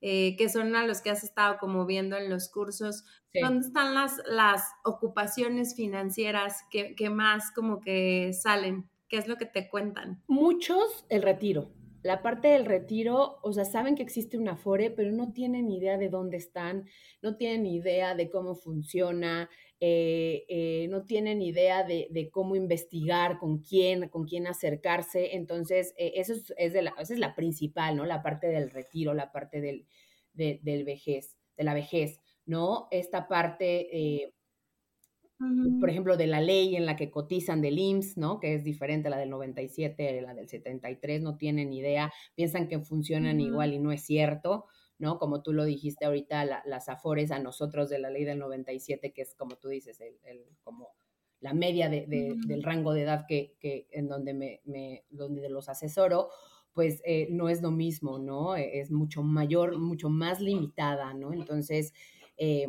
[0.00, 3.94] eh, que son a los que has estado como viendo en los cursos, ¿dónde están
[3.94, 8.90] las, las ocupaciones financieras que, que más como que salen?
[9.08, 10.22] ¿Qué es lo que te cuentan?
[10.26, 11.70] Muchos el retiro
[12.06, 15.98] la parte del retiro, o sea, saben que existe un Afore, pero no tienen idea
[15.98, 16.86] de dónde están,
[17.20, 19.50] no tienen idea de cómo funciona,
[19.80, 25.34] eh, eh, no tienen idea de, cómo investigar, con quién, con quién acercarse.
[25.34, 28.06] Entonces, eh, eso es, de la, esa es la principal, ¿no?
[28.06, 29.88] La parte del retiro, la parte del,
[30.32, 32.86] del vejez, de la vejez, ¿no?
[32.92, 34.32] Esta parte
[35.80, 38.40] por ejemplo, de la ley en la que cotizan del IMSS, ¿no?
[38.40, 42.78] Que es diferente a la del 97, la del 73, no tienen idea, piensan que
[42.78, 44.66] funcionan igual y no es cierto,
[44.98, 45.18] ¿no?
[45.18, 49.22] Como tú lo dijiste ahorita, las afores a nosotros de la ley del 97, que
[49.22, 50.88] es como tú dices, el, como
[51.40, 55.68] la media de, del rango de edad que, que en donde me, me, donde los
[55.68, 56.30] asesoro,
[56.72, 58.56] pues eh, no es lo mismo, ¿no?
[58.56, 61.32] Es mucho mayor, mucho más limitada, ¿no?
[61.32, 61.92] Entonces,
[62.36, 62.66] eh,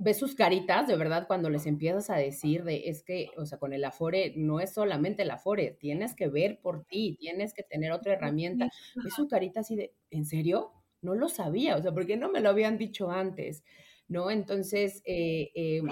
[0.00, 3.58] ves sus caritas, de verdad, cuando les empiezas a decir de, es que, o sea,
[3.58, 7.62] con el Afore no es solamente el Afore, tienes que ver por ti, tienes que
[7.62, 8.70] tener otra herramienta.
[9.04, 10.72] Ves su carita así de, ¿en serio?
[11.02, 13.62] No lo sabía, o sea, ¿por qué no me lo habían dicho antes?
[14.08, 14.30] ¿No?
[14.30, 15.88] Entonces, eh, em,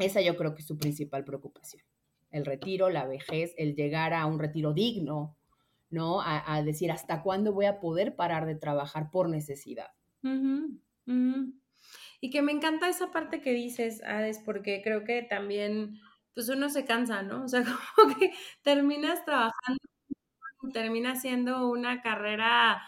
[0.00, 1.82] esa yo creo que es su principal preocupación.
[2.30, 5.36] El retiro, la vejez, el llegar a un retiro digno,
[5.90, 6.22] ¿no?
[6.22, 9.88] A, decir, ¿hasta cuándo voy a poder parar de trabajar por necesidad?
[12.20, 15.98] Y que me encanta esa parte que dices, Ades, porque creo que también,
[16.34, 17.44] pues uno se cansa, ¿no?
[17.44, 17.64] O sea,
[17.96, 19.80] como que terminas trabajando,
[20.72, 22.82] terminas siendo una carrera,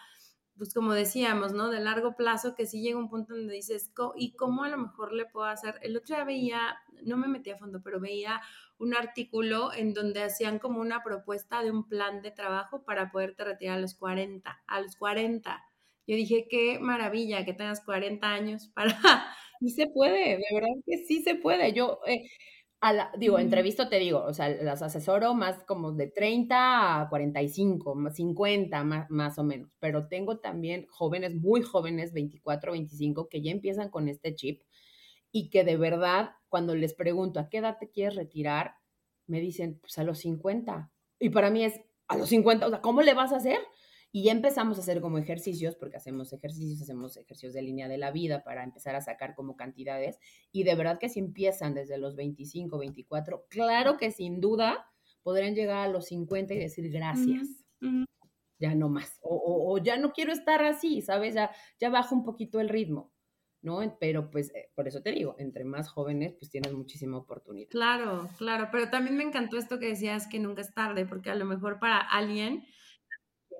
[0.56, 1.70] pues como decíamos, ¿no?
[1.70, 5.12] De largo plazo, que sí llega un punto donde dices, ¿y cómo a lo mejor
[5.12, 5.78] le puedo hacer?
[5.82, 8.40] El otro día veía, no me metí a fondo, pero veía
[8.78, 13.44] un artículo en donde hacían como una propuesta de un plan de trabajo para poderte
[13.44, 15.64] retirar a los 40, a los 40.
[16.06, 18.86] Yo dije, qué maravilla que tengas 40 años para...
[19.60, 21.72] Sí se puede, de verdad que sí se puede.
[21.72, 22.24] Yo, eh,
[22.80, 27.08] a la, digo, entrevisto te digo, o sea, las asesoro más como de 30 a
[27.08, 33.40] 45, 50 más, más o menos, pero tengo también jóvenes, muy jóvenes, 24, 25, que
[33.40, 34.62] ya empiezan con este chip
[35.30, 38.74] y que de verdad, cuando les pregunto, ¿a qué edad te quieres retirar?
[39.28, 40.90] Me dicen, pues a los 50.
[41.20, 43.60] Y para mí es, a los 50, o sea, ¿cómo le vas a hacer?
[44.14, 47.96] Y ya empezamos a hacer como ejercicios, porque hacemos ejercicios, hacemos ejercicios de línea de
[47.96, 50.18] la vida para empezar a sacar como cantidades.
[50.52, 54.86] Y de verdad que si empiezan desde los 25, 24, claro que sin duda
[55.22, 57.64] podrían llegar a los 50 y decir gracias.
[58.58, 59.18] Ya no más.
[59.22, 61.34] O, ya no quiero estar así, ¿sabes?
[61.34, 61.50] Ya,
[61.80, 63.12] ya bajo un poquito el ritmo.
[63.62, 63.80] ¿no?
[63.98, 67.70] Pero pues eh, por eso te digo, entre más jóvenes pues tienes muchísima oportunidad.
[67.70, 71.36] Claro, claro, pero también me encantó esto que decías que nunca es tarde, porque a
[71.36, 72.64] lo mejor para alguien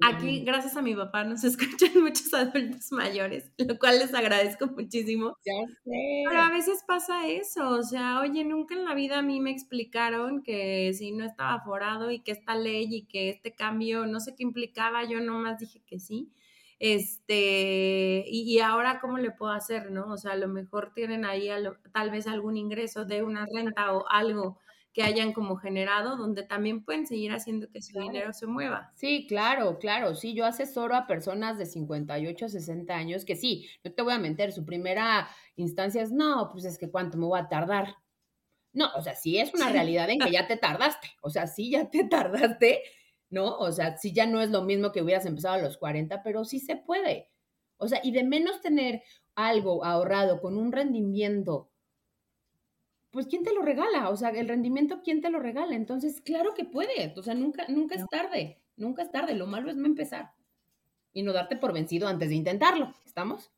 [0.05, 5.37] Aquí, gracias a mi papá, nos escuchan muchos adultos mayores, lo cual les agradezco muchísimo.
[5.45, 6.25] Ya sé.
[6.29, 9.51] Pero a veces pasa eso, o sea, oye, nunca en la vida a mí me
[9.51, 14.21] explicaron que si no estaba forado y que esta ley y que este cambio, no
[14.21, 16.33] sé qué implicaba, yo nomás dije que sí.
[16.79, 20.07] Este, y, ahora cómo le puedo hacer, ¿no?
[20.13, 21.49] O sea, a lo mejor tienen ahí
[21.93, 24.59] tal vez algún ingreso de una renta o algo
[24.93, 28.93] que hayan como generado, donde también pueden seguir haciendo que su dinero se mueva.
[28.95, 30.15] Sí, claro, claro.
[30.15, 34.13] Sí, yo asesoro a personas de 58 a 60 años que sí, no te voy
[34.13, 37.97] a mentir, su primera instancia es, no, pues es que cuánto me voy a tardar.
[38.75, 41.71] No, o sea, sí es una realidad en que ya te tardaste, o sea, sí
[41.71, 42.83] ya te tardaste,
[43.31, 43.57] ¿no?
[43.59, 46.45] O sea, sí ya no es lo mismo que hubieras empezado a los 40, pero
[46.45, 47.31] sí se puede.
[47.79, 49.03] O sea, y de menos tener
[49.35, 51.72] algo ahorrado con un rendimiento
[53.13, 54.09] pues ¿quién te lo regala?
[54.09, 55.77] O sea, el rendimiento, ¿quién te lo regala?
[55.77, 59.71] Entonces, claro que puede, o sea, nunca, nunca es tarde, nunca es tarde, lo malo
[59.71, 60.33] es no empezar
[61.13, 63.53] y no darte por vencido antes de intentarlo, ¿estamos?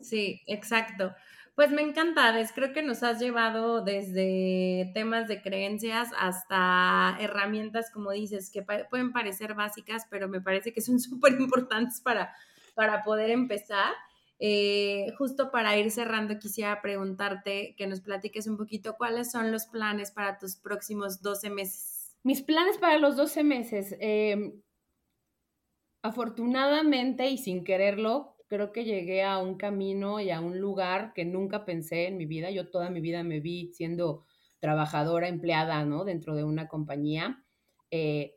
[0.00, 1.14] Sí, exacto.
[1.54, 8.10] Pues me encanta, creo que nos has llevado desde temas de creencias hasta herramientas, como
[8.10, 12.34] dices, que pueden parecer básicas, pero me parece que son súper importantes para,
[12.74, 13.94] para poder empezar.
[14.38, 19.66] Eh, justo para ir cerrando, quisiera preguntarte que nos platiques un poquito cuáles son los
[19.66, 22.16] planes para tus próximos 12 meses.
[22.22, 23.96] Mis planes para los 12 meses.
[24.00, 24.60] Em,
[26.02, 31.24] afortunadamente y sin quererlo, creo que llegué a un camino y a un lugar que
[31.24, 32.50] nunca pensé en mi vida.
[32.50, 34.24] Yo toda mi vida me vi siendo
[34.60, 36.04] trabajadora, empleada, ¿no?
[36.04, 37.44] Dentro de una compañía.
[37.90, 38.35] Eh,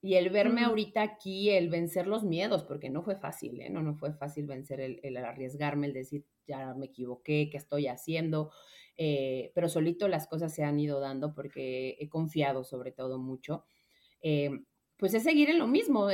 [0.00, 3.68] y el verme ahorita aquí, el vencer los miedos, porque no fue fácil, ¿eh?
[3.70, 8.52] No, no fue fácil vencer el, arriesgarme, el decir, ya me equivoqué, ¿qué estoy haciendo?
[8.96, 13.64] Eh, pero solito las cosas se han ido dando porque he confiado sobre todo mucho.
[14.22, 14.50] Eh,
[14.96, 16.08] pues es seguir en lo mismo.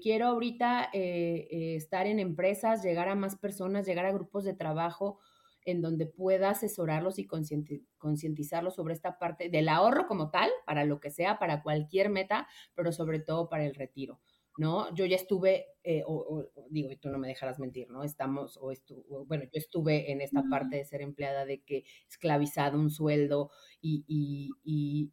[0.00, 5.18] quiero ahorita estar en empresas, llegar a más personas, llegar a grupos de trabajo,
[5.64, 11.00] en donde pueda asesorarlos y concientizarlos sobre esta parte del ahorro como tal, para lo
[11.00, 14.20] que sea, para cualquier meta, pero sobre todo para el retiro.
[14.56, 14.94] ¿no?
[14.94, 18.04] Yo ya estuve, eh, o, digo, y tú no me dejarás mentir, ¿no?
[18.04, 18.72] Estamos, o
[19.26, 23.50] bueno, yo estuve en esta parte de ser empleada de que esclavizado un sueldo
[23.80, 25.12] y, y, y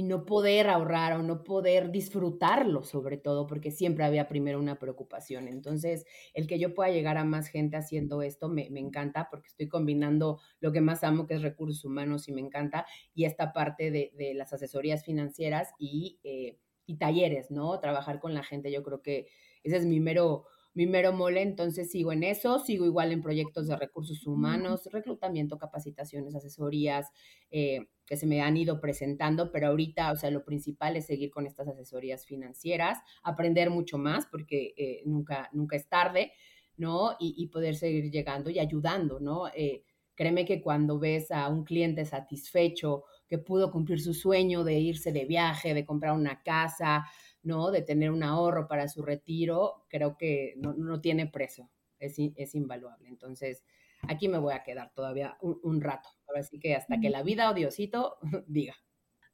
[0.00, 5.48] no poder ahorrar o no poder disfrutarlo, sobre todo, porque siempre había primero una preocupación.
[5.48, 9.68] Entonces, el que yo pueda llegar a más gente haciendo esto me, encanta porque estoy
[9.68, 13.90] combinando lo que más amo, que es recursos humanos, y me encanta, y esta parte
[13.90, 17.78] de, las asesorías financieras y, eh, y talleres, ¿no?
[17.78, 19.26] Trabajar con la gente, yo creo que
[19.62, 23.66] ese es mi mero mi mero mole, entonces sigo en eso, sigo igual en proyectos
[23.66, 27.10] de recursos humanos, reclutamiento, capacitaciones, asesorías
[27.50, 31.30] eh, que se me han ido presentando, pero ahorita, o sea, lo principal es seguir
[31.30, 36.32] con estas asesorías financieras, aprender mucho más porque eh, nunca, nunca es tarde,
[36.76, 37.16] ¿no?
[37.20, 39.48] Y, poder seguir llegando y ayudando, ¿no?
[39.48, 44.78] Eh, créeme que cuando ves a un cliente satisfecho, que pudo cumplir su sueño de
[44.78, 47.06] irse de viaje, de comprar una casa,
[47.42, 47.70] ¿no?
[47.70, 53.08] De tener un ahorro para su retiro, creo que no, tiene precio, es, es, invaluable.
[53.08, 53.64] Entonces,
[54.08, 57.54] aquí me voy a quedar todavía un, rato, así que hasta que la vida o
[57.54, 58.74] Diosito diga.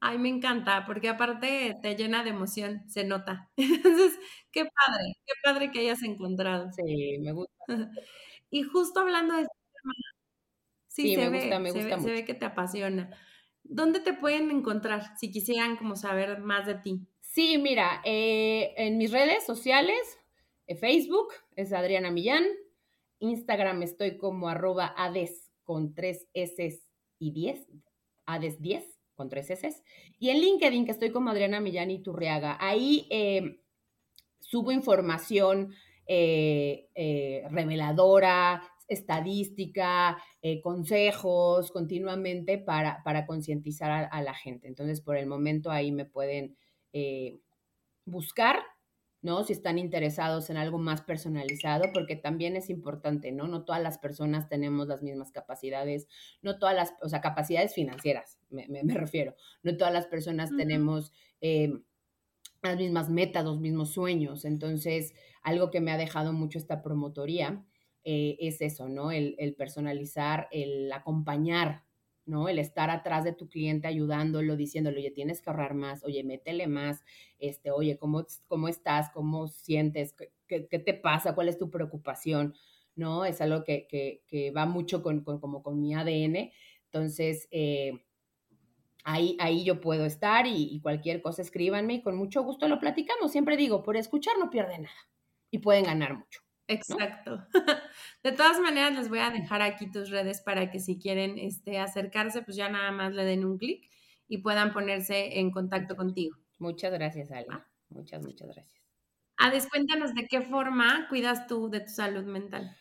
[0.00, 3.50] Ay, me encanta, porque aparte te llena de emoción, se nota.
[3.56, 4.18] Entonces,
[4.52, 6.70] qué padre, qué padre que hayas encontrado.
[6.72, 7.52] Sí, me gusta.
[8.50, 9.94] y justo hablando de este tema,
[10.86, 13.10] sí, se, me ve, me gusta se ve que te apasiona.
[13.64, 17.06] ¿Dónde te pueden encontrar si quisieran como saber más de ti?
[17.30, 20.18] Sí, mira, eh, en mis redes sociales,
[20.66, 22.44] eh, Facebook es Adriana Millán,
[23.18, 26.80] Instagram estoy como arroba ades con tres S
[27.18, 27.68] y 10,
[28.24, 28.82] ades 10
[29.14, 29.82] con tres S,
[30.18, 32.56] y en LinkedIn que estoy como Adriana Millán y Turriaga.
[32.60, 33.60] Ahí eh,
[34.40, 35.74] subo información
[37.50, 40.16] reveladora, estadística,
[40.62, 44.68] consejos continuamente para, para concientizar a, la gente.
[44.68, 46.56] Entonces, por el momento ahí me pueden
[46.92, 47.40] eh,
[48.04, 48.60] buscar,
[49.20, 49.42] ¿no?
[49.44, 53.48] Si están interesados en algo más personalizado, porque también es importante, ¿no?
[53.48, 56.06] No todas las personas tenemos las mismas capacidades,
[56.40, 61.72] no todas las, o sea, capacidades financieras, me, refiero, no todas las personas tenemos eh,
[62.62, 64.44] las mismas metas, los mismos sueños.
[64.44, 67.64] Entonces, algo que me ha dejado mucho esta promotoría
[68.04, 69.10] eh, es eso, ¿no?
[69.10, 71.84] El, el personalizar, el acompañar
[72.28, 72.48] ¿no?
[72.48, 76.66] El estar atrás de tu cliente ayudándolo, diciéndole, oye, tienes que ahorrar más, oye, métele
[76.66, 77.02] más,
[77.38, 79.10] este, oye, ¿cómo, cómo estás?
[79.10, 80.14] ¿Cómo sientes?
[80.46, 81.34] ¿Qué, te pasa?
[81.34, 82.54] ¿Cuál es tu preocupación?
[82.94, 83.24] ¿No?
[83.24, 86.52] Es algo que, va mucho con, como con mi ADN.
[86.84, 88.04] Entonces, eh,
[89.04, 92.78] ahí, ahí yo puedo estar y, y, cualquier cosa escríbanme y con mucho gusto lo
[92.78, 93.32] platicamos.
[93.32, 95.08] Siempre digo, por escuchar no pierde nada
[95.50, 96.47] y pueden ganar mucho.
[96.68, 97.46] Exacto.
[98.22, 101.78] De todas maneras, les voy a dejar aquí tus redes para que si quieren este,
[101.78, 103.90] acercarse, pues ya nada más le den un clic
[104.28, 106.36] y puedan ponerse en contacto contigo.
[106.58, 107.46] Muchas gracias, Ale.
[107.88, 108.82] Muchas, muchas gracias.
[109.38, 112.76] Ades, cuéntanos de qué forma cuidas tú de tu salud mental.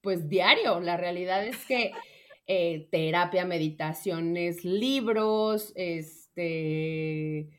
[0.00, 0.78] pues diario.
[0.80, 1.92] La realidad es que
[2.46, 7.50] eh, terapia, meditaciones, libros, este...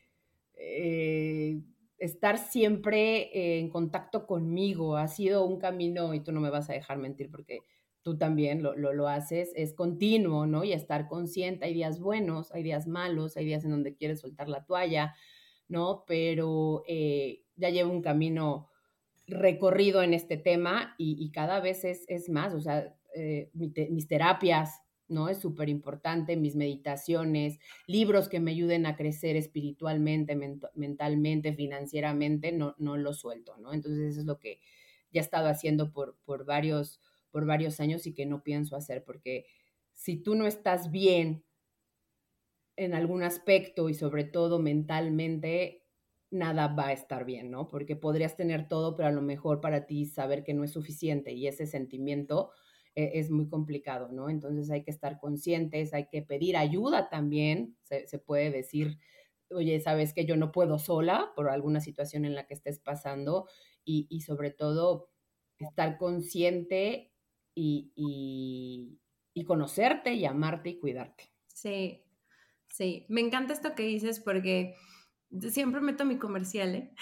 [0.62, 1.62] Eh,
[2.00, 4.98] estar siempre en contacto conmigo.
[4.98, 7.60] Ha sido un camino, y tú no me vas a dejar mentir porque
[8.02, 10.64] tú también lo, lo, haces, es continuo, ¿no?
[10.64, 11.66] Y estar consciente.
[11.66, 15.16] Hay días buenos, hay días malos, hay días en donde quieres soltar la toalla,
[15.68, 16.06] ¿no?
[16.08, 18.70] Pero eh, ya llevo un camino
[19.28, 24.82] recorrido en este tema y, cada vez es, es, más, o sea, eh, mis terapias,
[25.10, 25.30] ¿no?
[25.30, 30.38] Es súper importante, mis meditaciones, libros que me ayuden a crecer espiritualmente,
[30.76, 33.74] mentalmente, financieramente, no, no lo suelto, ¿no?
[33.74, 34.62] Entonces eso es lo que
[35.12, 37.02] ya he estado haciendo por, por, varios,
[37.32, 39.46] por varios años y que no pienso hacer, porque
[39.94, 41.44] si tú no estás bien
[42.78, 45.84] en algún aspecto y sobre todo mentalmente,
[46.32, 47.68] nada va a estar bien, ¿no?
[47.68, 51.34] Porque podrías tener todo, pero a lo mejor para ti saber que no es suficiente
[51.34, 52.52] y ese sentimiento
[53.06, 54.30] es muy complicado, ¿no?
[54.30, 58.98] Entonces hay que estar conscientes, hay que pedir ayuda también, se, puede decir,
[59.50, 63.48] oye, sabes que yo no puedo sola por alguna situación en la que estés pasando
[63.84, 65.10] y, sobre todo
[65.58, 67.12] estar consciente
[67.56, 71.32] y, y, conocerte y amarte y cuidarte.
[71.48, 72.04] Sí,
[72.68, 74.76] sí, me encanta esto que dices porque
[75.50, 76.94] siempre meto mi comercial, ¿eh?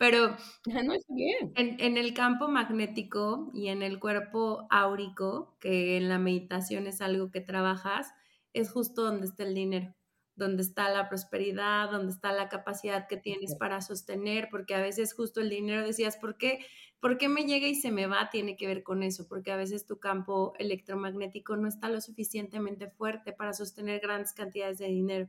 [0.00, 0.34] Pero
[0.64, 1.52] no, es bien.
[1.56, 7.30] En, el campo magnético y en el cuerpo áurico, que en la meditación es algo
[7.30, 8.10] que trabajas,
[8.54, 9.94] es justo donde está el dinero.
[10.36, 15.12] donde está la prosperidad, donde está la capacidad que tienes para sostener, porque a veces
[15.12, 16.60] justo el dinero decías, ¿por qué?
[16.98, 18.30] ¿Por qué me llega y se me va?
[18.30, 22.88] Tiene que ver con eso, porque a veces tu campo electromagnético no está lo suficientemente
[22.88, 25.28] fuerte para sostener grandes cantidades de dinero.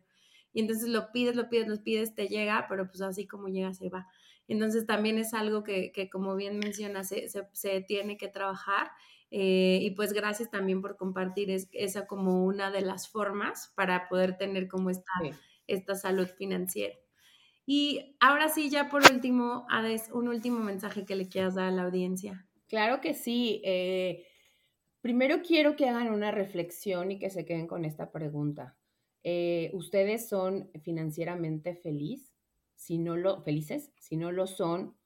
[0.54, 3.74] Y entonces lo pides, lo pides, lo pides, te llega, pero pues así como llega,
[3.74, 4.08] se va.
[4.48, 8.92] Entonces también es algo que, como bien mencionas, se, tiene que trabajar.
[9.34, 14.38] Eh, y pues gracias también por compartir esa como una de las formas para poder
[14.38, 15.12] tener como esta,
[15.68, 16.96] esta salud financiera.
[17.66, 21.72] Y ahora sí, ya por último, Ades, un último mensaje que le quieras dar a
[21.72, 22.46] la audiencia.
[22.68, 23.62] Claro que sí.
[23.64, 24.26] Eh,
[25.00, 28.78] primero quiero que hagan una reflexión y que se queden con esta pregunta.
[29.24, 32.34] Eh, ¿Ustedes son financieramente felices?
[32.76, 34.98] Si no lo, felices, si no lo son,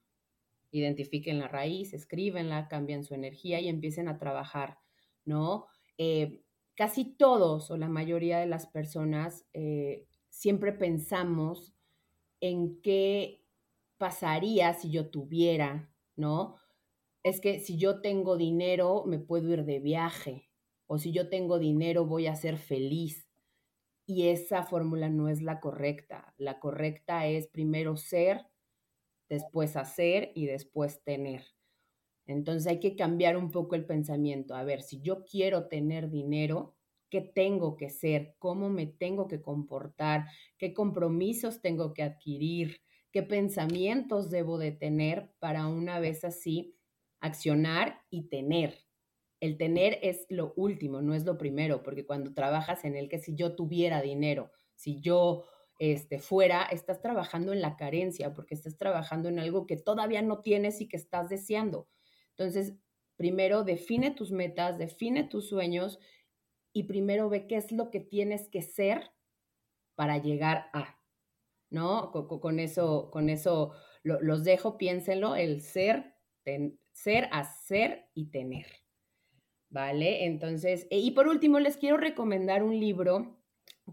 [0.72, 4.80] identifiquen la raíz, escríbenla, cambien su energía y empiecen a trabajar,
[5.26, 5.68] ¿no?
[5.98, 6.42] Eh,
[6.76, 11.74] casi todos o la mayoría de las personas eh, siempre pensamos
[12.42, 13.44] en qué
[13.98, 16.56] pasaría si yo tuviera, ¿no?
[17.24, 20.50] Es que si yo tengo dinero, me puedo ir de viaje,
[20.88, 23.25] o si yo tengo dinero, voy a ser feliz
[24.06, 26.34] y esa fórmula no es la correcta.
[26.38, 28.48] La correcta es primero ser,
[29.30, 31.44] después hacer y después tener.
[32.28, 34.56] Entonces hay que cambiar un poco el pensamiento.
[34.56, 36.76] A ver, si yo quiero tener dinero,
[37.10, 38.36] ¿qué tengo que ser?
[38.40, 40.26] ¿Cómo me tengo que comportar?
[40.58, 42.82] ¿Qué compromisos tengo que adquirir?
[43.12, 46.76] ¿Qué pensamientos debo de tener para una vez así
[47.22, 48.85] accionar y tener?
[49.40, 53.20] El tener es lo último, no es lo primero, porque cuando trabajas en el que
[53.20, 55.46] si yo tuviera dinero, si yo
[55.80, 60.42] este, fuera, estás trabajando en la carencia, porque estás trabajando en algo que todavía no
[60.42, 61.90] tienes y que estás deseando.
[62.30, 62.76] Entonces,
[63.18, 66.00] primero define tus metas, define tus sueños
[66.74, 69.12] y primero ve qué es lo que tienes que ser
[69.96, 71.00] para llegar a,
[71.70, 72.12] ¿no?
[72.12, 73.74] Con, eso, con eso
[74.04, 76.16] los dejo, piénsenlo, el ser,
[76.92, 78.85] ser, hacer y tener.
[79.70, 80.26] ¿Vale?
[80.26, 83.38] Entonces, eh, y por último, les quiero recomendar un libro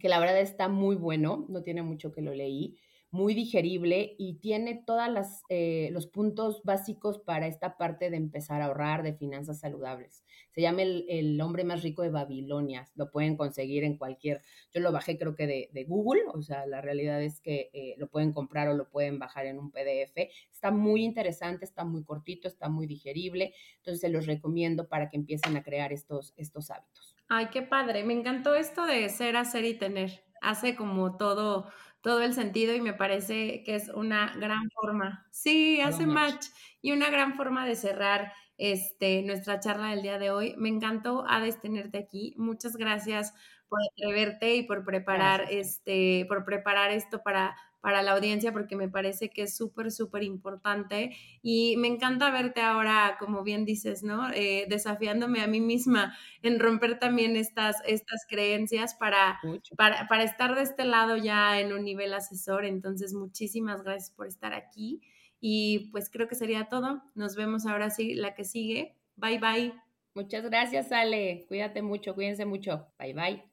[0.00, 2.78] que la verdad está muy bueno, no tiene mucho que lo leí,
[3.12, 8.66] muy digerible y tiene todos eh, los puntos básicos para esta parte de empezar a
[8.66, 10.24] ahorrar, de finanzas saludables.
[10.52, 12.88] Se llama el, hombre más rico de Babilonia.
[12.94, 14.42] Lo pueden conseguir en cualquier,
[14.72, 18.08] yo lo bajé creo que de, Google, o sea, la realidad es que eh, lo
[18.08, 20.16] pueden comprar o lo pueden bajar en un PDF.
[20.50, 23.54] Está muy interesante, está muy cortito, está muy digerible.
[23.76, 27.14] Entonces se los recomiendo para que empiecen a crear estos, estos hábitos.
[27.28, 28.04] Ay, qué padre.
[28.04, 30.24] Me encantó esto de ser, hacer y tener.
[30.40, 31.68] Hace como todo
[32.02, 35.26] todo el sentido y me parece que es una gran forma.
[35.30, 36.46] Sí, hace match
[36.80, 40.54] y una gran forma de cerrar este, nuestra charla del día de hoy.
[40.58, 42.34] Me encantó, Ades, tenerte aquí.
[42.36, 43.32] Muchas gracias
[43.68, 48.88] por atreverte y por preparar, este, por preparar esto para para la audiencia porque me
[48.88, 54.30] parece que es súper, súper importante y me encanta verte ahora, como bien dices, ¿no?
[54.32, 59.40] Eh, desafiándome a mí misma en romper también estas, estas creencias para,
[59.76, 62.64] para, para estar de este lado ya en un nivel asesor.
[62.64, 65.02] Entonces, muchísimas gracias por estar aquí
[65.40, 67.02] y pues creo que sería todo.
[67.16, 68.96] Nos vemos ahora sí, la que sigue.
[69.16, 69.74] Bye bye.
[70.14, 71.44] Muchas gracias, Ale.
[71.48, 72.86] Cuídate mucho, cuídense mucho.
[72.98, 73.51] Bye bye.